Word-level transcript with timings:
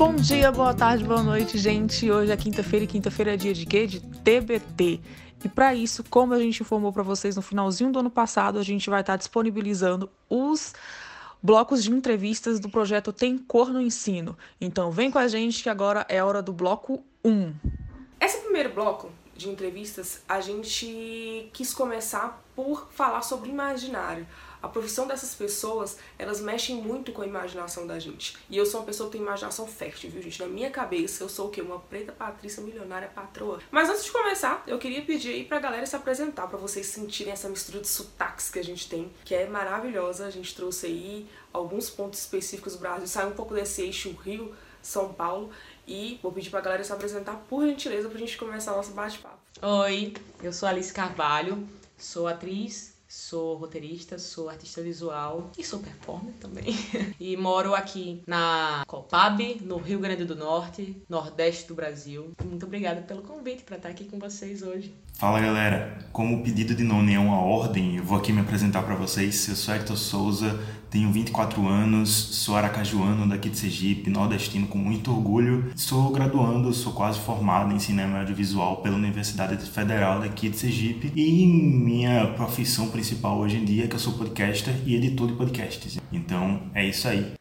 Bom 0.00 0.14
dia, 0.14 0.50
boa 0.50 0.72
tarde, 0.72 1.04
boa 1.04 1.22
noite, 1.22 1.58
gente. 1.58 2.10
Hoje 2.10 2.32
é 2.32 2.36
quinta-feira 2.38 2.86
e 2.86 2.88
quinta-feira 2.88 3.34
é 3.34 3.36
dia 3.36 3.52
de 3.52 3.66
quê? 3.66 3.86
De 3.86 4.00
TBT. 4.00 4.98
E 5.44 5.46
para 5.46 5.74
isso, 5.74 6.02
como 6.08 6.32
a 6.32 6.38
gente 6.38 6.62
informou 6.62 6.90
para 6.90 7.02
vocês 7.02 7.36
no 7.36 7.42
finalzinho 7.42 7.92
do 7.92 7.98
ano 7.98 8.10
passado, 8.10 8.58
a 8.58 8.62
gente 8.62 8.88
vai 8.88 9.02
estar 9.02 9.12
tá 9.12 9.16
disponibilizando 9.18 10.08
os 10.26 10.72
blocos 11.42 11.84
de 11.84 11.92
entrevistas 11.92 12.58
do 12.58 12.70
projeto 12.70 13.12
Tem 13.12 13.36
Cor 13.36 13.68
no 13.68 13.78
Ensino. 13.78 14.38
Então 14.58 14.90
vem 14.90 15.10
com 15.10 15.18
a 15.18 15.28
gente 15.28 15.62
que 15.62 15.68
agora 15.68 16.06
é 16.08 16.24
hora 16.24 16.40
do 16.40 16.54
bloco 16.54 17.04
1. 17.22 17.52
Esse 18.18 18.38
primeiro 18.38 18.72
bloco 18.72 19.10
de 19.40 19.48
entrevistas, 19.48 20.20
a 20.28 20.40
gente 20.40 21.50
quis 21.52 21.72
começar 21.72 22.44
por 22.54 22.88
falar 22.90 23.22
sobre 23.22 23.48
imaginário. 23.48 24.26
A 24.62 24.68
profissão 24.68 25.06
dessas 25.06 25.34
pessoas, 25.34 25.96
elas 26.18 26.38
mexem 26.38 26.76
muito 26.76 27.12
com 27.12 27.22
a 27.22 27.26
imaginação 27.26 27.86
da 27.86 27.98
gente. 27.98 28.36
E 28.50 28.58
eu 28.58 28.66
sou 28.66 28.80
uma 28.80 28.86
pessoa 28.86 29.08
que 29.08 29.16
tem 29.16 29.26
imaginação 29.26 29.66
fértil, 29.66 30.10
viu, 30.10 30.20
gente? 30.20 30.38
Na 30.38 30.46
minha 30.46 30.70
cabeça, 30.70 31.24
eu 31.24 31.30
sou 31.30 31.48
o 31.48 31.50
quê? 31.50 31.62
Uma 31.62 31.78
preta 31.78 32.12
patrícia 32.12 32.62
milionária 32.62 33.08
patroa. 33.08 33.60
Mas 33.70 33.88
antes 33.88 34.04
de 34.04 34.12
começar, 34.12 34.62
eu 34.66 34.78
queria 34.78 35.00
pedir 35.00 35.32
aí 35.32 35.44
pra 35.46 35.58
galera 35.58 35.86
se 35.86 35.96
apresentar, 35.96 36.46
para 36.46 36.58
vocês 36.58 36.86
sentirem 36.86 37.32
essa 37.32 37.48
mistura 37.48 37.80
de 37.80 37.88
sotaques 37.88 38.50
que 38.50 38.58
a 38.58 38.64
gente 38.64 38.86
tem, 38.86 39.10
que 39.24 39.34
é 39.34 39.46
maravilhosa. 39.48 40.26
A 40.26 40.30
gente 40.30 40.54
trouxe 40.54 40.84
aí 40.84 41.28
alguns 41.50 41.88
pontos 41.88 42.20
específicos 42.20 42.74
do 42.74 42.80
Brasil, 42.80 43.06
sai 43.06 43.26
um 43.26 43.32
pouco 43.32 43.54
desse 43.54 43.80
eixo 43.80 44.10
Rio, 44.22 44.54
São 44.82 45.14
Paulo. 45.14 45.50
E 45.86 46.20
vou 46.22 46.30
pedir 46.30 46.50
pra 46.50 46.60
galera 46.60 46.84
se 46.84 46.92
apresentar 46.92 47.36
por 47.48 47.66
gentileza 47.66 48.10
pra 48.10 48.18
gente 48.18 48.36
começar 48.36 48.72
nosso 48.72 48.92
bate-papo. 48.92 49.39
Oi, 49.60 50.14
eu 50.42 50.52
sou 50.52 50.68
Alice 50.68 50.92
Carvalho, 50.92 51.68
sou 51.98 52.26
atriz, 52.26 52.94
sou 53.06 53.56
roteirista, 53.56 54.18
sou 54.18 54.48
artista 54.48 54.80
visual 54.80 55.50
e 55.58 55.64
sou 55.64 55.80
performer 55.80 56.32
também. 56.40 56.74
e 57.20 57.36
moro 57.36 57.74
aqui 57.74 58.22
na 58.26 58.84
Copab, 58.86 59.60
no 59.62 59.76
Rio 59.76 59.98
Grande 59.98 60.24
do 60.24 60.36
Norte, 60.36 61.02
Nordeste 61.08 61.66
do 61.66 61.74
Brasil. 61.74 62.32
Muito 62.42 62.64
obrigada 62.64 63.02
pelo 63.02 63.20
convite 63.22 63.64
para 63.64 63.76
estar 63.76 63.90
aqui 63.90 64.04
com 64.04 64.18
vocês 64.18 64.62
hoje. 64.62 64.94
Fala 65.18 65.40
galera, 65.40 65.98
como 66.12 66.36
o 66.36 66.42
pedido 66.42 66.74
de 66.74 66.82
nome 66.84 67.12
é 67.12 67.18
uma 67.18 67.42
ordem, 67.42 67.96
eu 67.96 68.04
vou 68.04 68.16
aqui 68.16 68.32
me 68.32 68.40
apresentar 68.40 68.84
para 68.84 68.94
vocês. 68.94 69.46
Eu 69.48 69.56
sou 69.56 69.74
Hector 69.74 69.96
Souza, 69.96 70.58
tenho 70.90 71.10
24 71.12 71.66
anos, 71.68 72.10
sou 72.10 72.56
aracajuano 72.56 73.28
daqui 73.28 73.48
de 73.48 73.56
Sergipe, 73.56 74.10
nordestino 74.10 74.66
com 74.66 74.78
muito 74.78 75.10
orgulho. 75.10 75.70
Sou 75.76 76.10
graduando, 76.10 76.72
sou 76.72 76.92
quase 76.92 77.20
formado 77.20 77.72
em 77.72 77.78
cinema 77.78 78.18
audiovisual 78.18 78.78
pela 78.78 78.96
Universidade 78.96 79.56
Federal 79.70 80.20
daqui 80.20 80.48
de 80.48 80.56
Sergipe 80.56 81.12
e 81.14 81.46
minha 81.46 82.26
profissão 82.34 82.88
principal 82.88 83.38
hoje 83.38 83.56
em 83.56 83.64
dia 83.64 83.84
é 83.84 83.86
que 83.86 83.94
eu 83.94 84.00
sou 84.00 84.14
podcaster 84.14 84.74
e 84.84 84.96
editor 84.96 85.28
de 85.28 85.34
podcasts. 85.34 85.98
Então 86.12 86.62
é 86.74 86.86
isso 86.86 87.06
aí 87.06 87.32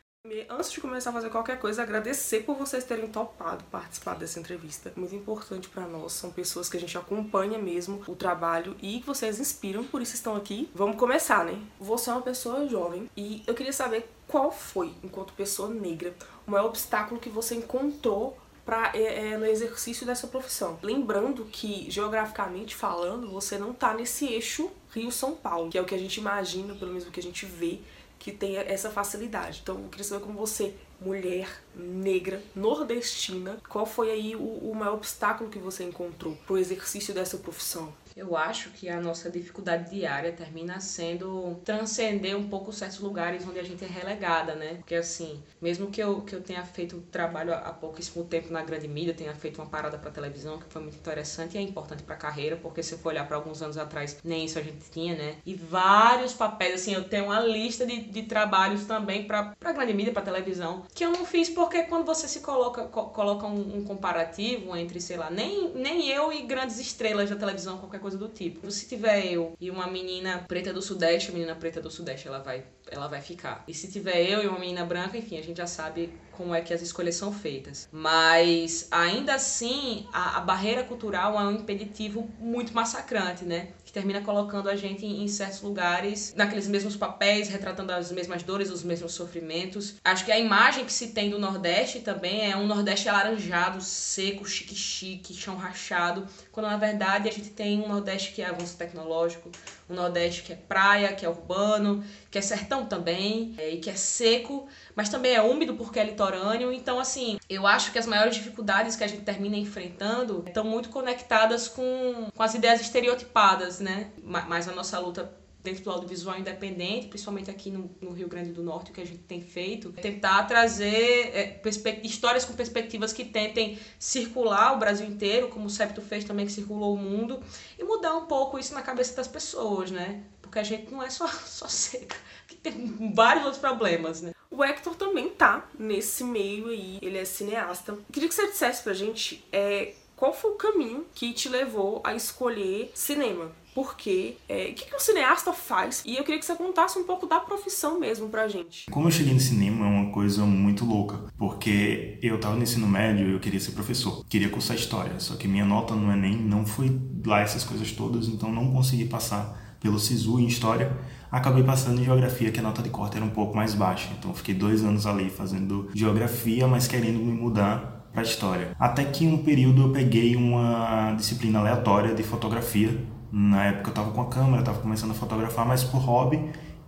antes 0.50 0.72
de 0.72 0.82
começar 0.82 1.12
a 1.12 1.14
fazer 1.14 1.30
qualquer 1.30 1.60
coisa, 1.60 1.84
agradecer 1.84 2.42
por 2.42 2.56
vocês 2.56 2.84
terem 2.84 3.08
topado 3.08 3.64
participar 3.66 4.16
dessa 4.16 4.40
entrevista. 4.40 4.92
Muito 4.96 5.16
importante 5.16 5.70
para 5.70 5.86
nós, 5.86 6.14
são 6.14 6.32
pessoas 6.32 6.68
que 6.68 6.78
a 6.78 6.80
gente 6.80 6.98
acompanha 6.98 7.60
mesmo 7.60 8.02
o 8.08 8.16
trabalho 8.16 8.76
e 8.82 9.00
que 9.00 9.06
vocês 9.06 9.40
inspiram, 9.40 9.84
por 9.84 10.02
isso 10.02 10.16
estão 10.16 10.36
aqui. 10.36 10.70
Vamos 10.74 10.98
começar, 10.98 11.46
né? 11.46 11.62
Você 11.80 12.10
é 12.10 12.14
uma 12.14 12.22
pessoa 12.22 12.68
jovem 12.68 13.10
e 13.16 13.44
eu 13.46 13.54
queria 13.54 13.74
saber 13.74 14.10
qual 14.28 14.52
foi, 14.52 14.94
enquanto 15.04 15.34
pessoa 15.34 15.70
negra, 15.70 16.14
o 16.48 16.52
maior 16.52 16.66
obstáculo 16.66 17.20
que 17.20 17.30
você 17.30 17.56
encontrou 17.56 18.38
Pra, 18.66 18.92
é, 18.94 19.32
é, 19.32 19.38
no 19.38 19.48
exercício 19.48 20.06
dessa 20.06 20.28
profissão. 20.28 20.78
Lembrando 20.84 21.44
que, 21.46 21.90
geograficamente 21.90 22.76
falando, 22.76 23.28
você 23.32 23.58
não 23.58 23.74
tá 23.74 23.96
nesse 23.96 24.28
eixo 24.28 24.70
Rio-São 24.92 25.34
Paulo, 25.34 25.72
que 25.72 25.78
é 25.80 25.82
o 25.82 25.86
que 25.86 25.96
a 25.96 25.98
gente 25.98 26.18
imagina, 26.18 26.76
pelo 26.76 26.92
menos 26.92 27.08
o 27.08 27.10
que 27.10 27.20
a 27.20 27.24
gente 27.24 27.48
vê 27.48 27.80
que 28.20 28.32
tenha 28.32 28.62
essa 28.62 28.90
facilidade. 28.92 29.62
Então, 29.64 29.76
eu 29.82 29.90
queria 29.90 30.04
saber 30.04 30.26
como 30.26 30.38
você, 30.38 30.76
mulher 31.00 31.50
negra, 31.74 32.44
nordestina, 32.54 33.58
qual 33.70 33.86
foi 33.86 34.12
aí 34.12 34.36
o, 34.36 34.40
o 34.40 34.76
maior 34.76 34.96
obstáculo 34.96 35.50
que 35.50 35.58
você 35.58 35.86
encontrou 35.86 36.38
pro 36.46 36.58
exercício 36.58 37.14
dessa 37.14 37.38
profissão? 37.38 37.94
Eu 38.20 38.36
acho 38.36 38.72
que 38.72 38.90
a 38.90 39.00
nossa 39.00 39.32
dificuldade 39.32 39.90
diária 39.92 40.34
termina 40.34 40.82
sendo 40.82 41.56
transcender 41.64 42.36
um 42.38 42.50
pouco 42.50 42.74
certos 42.74 43.00
lugares 43.00 43.48
onde 43.48 43.58
a 43.60 43.64
gente 43.64 43.86
é 43.86 43.88
relegada, 43.88 44.56
né? 44.56 44.74
Porque 44.76 44.94
assim, 44.96 45.42
mesmo 45.62 45.90
que 45.90 46.04
eu, 46.04 46.22
que 46.24 46.36
eu 46.36 46.42
tenha 46.42 46.66
feito 46.66 47.00
trabalho 47.10 47.54
há 47.54 47.72
pouquíssimo 47.72 48.26
tempo 48.26 48.52
na 48.52 48.62
grande 48.62 48.90
mídia, 48.90 49.14
tenha 49.14 49.34
feito 49.34 49.62
uma 49.62 49.70
parada 49.70 49.98
para 49.98 50.12
televisão 50.12 50.60
que 50.60 50.66
foi 50.68 50.82
muito 50.82 50.98
interessante 50.98 51.56
e 51.56 51.60
é 51.60 51.62
importante 51.62 52.04
para 52.04 52.16
a 52.16 52.18
carreira, 52.18 52.58
porque 52.58 52.84
se 52.84 52.98
for 52.98 53.10
olhar 53.10 53.26
para 53.26 53.38
alguns 53.38 53.62
anos 53.62 53.78
atrás, 53.78 54.18
nem 54.22 54.44
isso 54.44 54.60
a 54.60 54.62
gente 54.62 54.90
tinha, 54.92 55.16
né? 55.16 55.38
E 55.46 55.56
vários 55.56 56.34
papéis, 56.34 56.82
assim, 56.82 56.94
eu 56.94 57.06
tenho 57.08 57.26
uma 57.26 57.40
lista 57.40 57.86
de, 57.86 58.02
de 58.02 58.24
trabalhos 58.24 58.84
também 58.84 59.26
para 59.26 59.56
grande 59.74 59.94
mídia, 59.94 60.12
para 60.12 60.24
televisão, 60.24 60.84
que 60.94 61.06
eu 61.06 61.12
não 61.12 61.26
fiz 61.26 61.50
porque 61.50 61.84
quando 61.84 62.06
você 62.06 62.28
se 62.28 62.42
coloca, 62.42 62.84
co 62.88 63.06
coloca 63.12 63.48
um, 63.48 63.78
um 63.78 63.84
comparativo 63.86 64.76
entre, 64.76 65.00
sei 65.00 65.16
lá, 65.16 65.30
nem, 65.30 65.74
nem 65.74 66.10
eu 66.10 66.34
e 66.34 66.42
grandes 66.42 66.80
estrelas 66.80 67.30
da 67.30 67.38
televisão, 67.38 67.78
qualquer 67.78 68.00
coisa 68.00 68.09
coisa 68.10 68.18
do 68.18 68.28
tipo. 68.28 68.70
Se 68.72 68.88
tiver 68.88 69.32
eu 69.32 69.56
e 69.60 69.70
uma 69.70 69.88
menina 69.88 70.44
preta 70.48 70.74
do 70.74 70.82
Sudeste, 70.82 71.30
a 71.30 71.34
menina 71.34 71.56
preta 71.56 71.80
do 71.80 71.92
Sudeste 71.92 72.28
ela 72.28 72.40
vai, 72.40 72.64
ela 72.90 73.08
vai 73.08 73.22
ficar. 73.22 73.64
E 73.68 73.74
se 73.74 73.92
tiver 73.92 74.22
eu 74.28 74.44
e 74.44 74.48
uma 74.48 74.58
menina 74.58 74.84
branca, 74.84 75.18
enfim, 75.18 75.38
a 75.38 75.44
gente 75.44 75.58
já 75.58 75.68
sabe 75.68 76.12
como 76.32 76.56
é 76.56 76.62
que 76.62 76.74
as 76.74 76.82
escolhas 76.82 77.16
são 77.16 77.32
feitas. 77.32 77.88
Mas 77.92 78.88
ainda 78.90 79.36
assim, 79.36 80.08
a, 80.12 80.38
a 80.38 80.42
barreira 80.42 80.84
cultural 80.84 81.40
é 81.40 81.44
um 81.44 81.52
impeditivo 81.52 82.30
muito 82.40 82.74
massacrante, 82.74 83.46
né? 83.46 83.70
Que 83.90 83.94
termina 83.94 84.22
colocando 84.22 84.70
a 84.70 84.76
gente 84.76 85.04
em 85.04 85.28
certos 85.28 85.62
lugares, 85.62 86.32
naqueles 86.36 86.68
mesmos 86.68 86.96
papéis, 86.96 87.50
retratando 87.50 87.92
as 87.92 88.12
mesmas 88.12 88.44
dores, 88.44 88.70
os 88.70 88.84
mesmos 88.84 89.14
sofrimentos. 89.14 89.96
Acho 90.04 90.26
que 90.26 90.32
a 90.32 90.38
imagem 90.38 90.86
que 90.86 90.94
se 90.94 91.08
tem 91.08 91.32
do 91.32 91.40
Nordeste 91.40 92.00
também 92.00 92.52
é 92.52 92.56
um 92.56 92.68
Nordeste 92.68 93.10
alaranjado, 93.10 93.82
seco, 93.82 94.46
chique-chique, 94.46 95.34
chão 95.34 95.58
rachado, 95.58 96.28
quando 96.52 96.68
na 96.68 96.78
verdade 96.78 97.28
a 97.28 97.32
gente 97.32 97.50
tem 97.50 97.82
um 97.82 97.88
Nordeste 97.88 98.32
que 98.32 98.44
é 98.44 98.46
avanço 98.46 98.78
tecnológico, 98.78 99.50
um 99.90 99.96
Nordeste 99.96 100.44
que 100.44 100.54
é 100.54 100.56
praia, 100.56 101.14
que 101.14 101.26
é 101.26 101.30
urbano, 101.30 102.04
que 102.30 102.38
é 102.38 102.42
sertão 102.42 102.86
também, 102.86 103.56
é, 103.58 103.72
e 103.72 103.80
que 103.80 103.90
é 103.90 103.96
seco, 103.96 104.68
mas 104.96 105.10
também 105.10 105.34
é 105.34 105.42
úmido 105.42 105.74
porque 105.74 106.00
é 106.00 106.04
litorâneo. 106.04 106.72
Então, 106.72 107.00
assim, 107.00 107.40
eu 107.50 107.66
acho 107.66 107.92
que 107.92 107.98
as 107.98 108.06
maiores 108.06 108.36
dificuldades 108.36 108.96
que 108.96 109.04
a 109.04 109.08
gente 109.08 109.24
termina 109.24 109.58
enfrentando 109.58 110.44
estão 110.46 110.64
muito 110.64 110.90
conectadas 110.90 111.68
com, 111.68 112.30
com 112.36 112.44
as 112.44 112.54
ideias 112.54 112.82
estereotipadas, 112.82 113.80
né? 113.80 114.12
Mas 114.24 114.68
a 114.68 114.72
nossa 114.72 115.00
luta 115.00 115.39
dentro 115.62 115.84
do 115.84 115.92
audiovisual 115.92 116.40
independente, 116.40 117.08
principalmente 117.08 117.52
aqui 117.52 117.70
no, 117.70 117.90
no, 118.02 118.12
Rio 118.12 118.28
Grande 118.28 118.52
do 118.52 118.64
Norte, 118.64 118.92
o 118.92 118.94
que 118.94 119.02
a 119.02 119.06
gente 119.06 119.24
tem 119.24 119.42
feito, 119.42 119.94
é 119.98 120.02
tentar 120.02 120.44
trazer 120.44 121.32
é, 121.34 121.62
histórias 122.04 122.46
com 122.46 122.54
perspectivas 122.54 123.12
que 123.12 123.26
tentem 123.26 123.78
circular 123.98 124.74
o 124.74 124.80
Brasil 124.80 125.06
inteiro, 125.06 125.50
como 125.50 125.66
o 125.66 125.70
Septo 125.70 126.02
fez 126.02 126.24
também, 126.24 126.46
que 126.46 126.52
circulou 126.52 126.94
o 126.94 126.98
mundo, 126.98 127.42
e 127.78 127.84
mudar 127.84 128.16
um 128.16 128.26
pouco 128.26 128.58
isso 128.58 128.74
na 128.74 128.82
cabeça 128.82 129.16
das 129.16 129.28
pessoas, 129.28 129.92
né? 129.92 130.24
Porque 130.42 130.60
a 130.60 130.64
gente 130.64 130.92
não 130.92 131.04
é 131.04 131.10
só, 131.10 131.28
só 131.46 131.68
seca, 131.68 132.16
que 132.48 132.56
tem 132.56 133.14
vários 133.14 133.44
outros 133.44 133.62
problemas, 133.62 134.22
né? 134.22 134.34
O 134.50 134.64
Hector 134.64 134.96
também 134.96 135.30
tá 135.30 135.70
nesse 135.78 136.24
meio 136.24 136.70
aí, 136.70 137.00
ele 137.02 137.18
é 137.18 137.26
cineasta. 137.26 137.98
Queria 138.12 138.28
que 138.28 138.34
você 138.34 138.48
dissesse 138.48 138.82
pra 138.82 138.94
gente 138.94 139.46
é, 139.52 139.94
qual 140.20 140.34
foi 140.34 140.52
o 140.52 140.56
caminho 140.56 141.06
que 141.16 141.32
te 141.32 141.48
levou 141.48 142.02
a 142.04 142.14
escolher 142.14 142.92
cinema? 142.94 143.54
Porque 143.80 144.36
é, 144.50 144.72
o 144.72 144.74
que, 144.74 144.90
que 144.90 144.94
o 144.94 145.00
cineasta 145.00 145.54
faz? 145.54 146.04
E 146.06 146.18
eu 146.18 146.24
queria 146.26 146.38
que 146.38 146.46
você 146.46 146.54
contasse 146.54 147.00
um 147.00 147.06
pouco 147.06 147.26
da 147.26 147.40
profissão 147.40 147.98
mesmo 147.98 148.28
pra 148.28 148.46
gente. 148.50 148.92
Como 148.92 149.08
eu 149.08 149.12
cheguei 149.12 149.34
no 149.34 149.40
cinema 149.40 149.86
é 149.86 149.90
uma 149.90 150.12
coisa 150.12 150.44
muito 150.44 150.84
louca, 150.84 151.18
porque 151.38 152.20
eu 152.22 152.38
tava 152.42 152.58
no 152.58 152.64
ensino 152.64 152.86
médio 152.86 153.30
eu 153.30 153.40
queria 153.40 153.58
ser 153.58 153.72
professor, 153.72 154.26
queria 154.28 154.50
cursar 154.50 154.76
história, 154.76 155.18
só 155.22 155.38
que 155.38 155.48
minha 155.48 155.64
nota 155.64 155.96
no 155.96 156.12
Enem 156.12 156.36
não 156.36 156.66
foi 156.66 156.92
lá 157.26 157.40
essas 157.40 157.64
coisas 157.64 157.90
todas, 157.94 158.28
então 158.28 158.52
não 158.52 158.70
consegui 158.70 159.06
passar 159.06 159.78
pelo 159.80 159.98
SISU 159.98 160.42
em 160.42 160.48
história. 160.48 160.92
Acabei 161.32 161.64
passando 161.64 162.02
em 162.02 162.04
geografia, 162.04 162.52
que 162.52 162.60
a 162.60 162.64
nota 162.64 162.82
de 162.82 162.90
corte 162.90 163.16
era 163.16 163.24
um 163.24 163.30
pouco 163.30 163.56
mais 163.56 163.74
baixa, 163.74 164.10
então 164.20 164.34
fiquei 164.34 164.54
dois 164.54 164.84
anos 164.84 165.06
ali 165.06 165.30
fazendo 165.30 165.90
geografia, 165.96 166.68
mas 166.68 166.86
querendo 166.86 167.20
me 167.20 167.32
mudar 167.32 168.10
para 168.12 168.24
história. 168.24 168.76
Até 168.78 169.06
que 169.06 169.26
um 169.26 169.38
período 169.38 169.84
eu 169.84 169.90
peguei 169.94 170.36
uma 170.36 171.14
disciplina 171.16 171.60
aleatória 171.60 172.14
de 172.14 172.24
fotografia. 172.24 173.19
Na 173.32 173.66
época 173.66 173.88
eu 173.88 173.92
estava 173.92 174.12
com 174.12 174.22
a 174.22 174.28
câmera, 174.28 174.60
estava 174.60 174.80
começando 174.80 175.12
a 175.12 175.16
fotografar, 175.16 175.66
mas 175.66 175.84
por 175.84 176.00
hobby. 176.00 176.40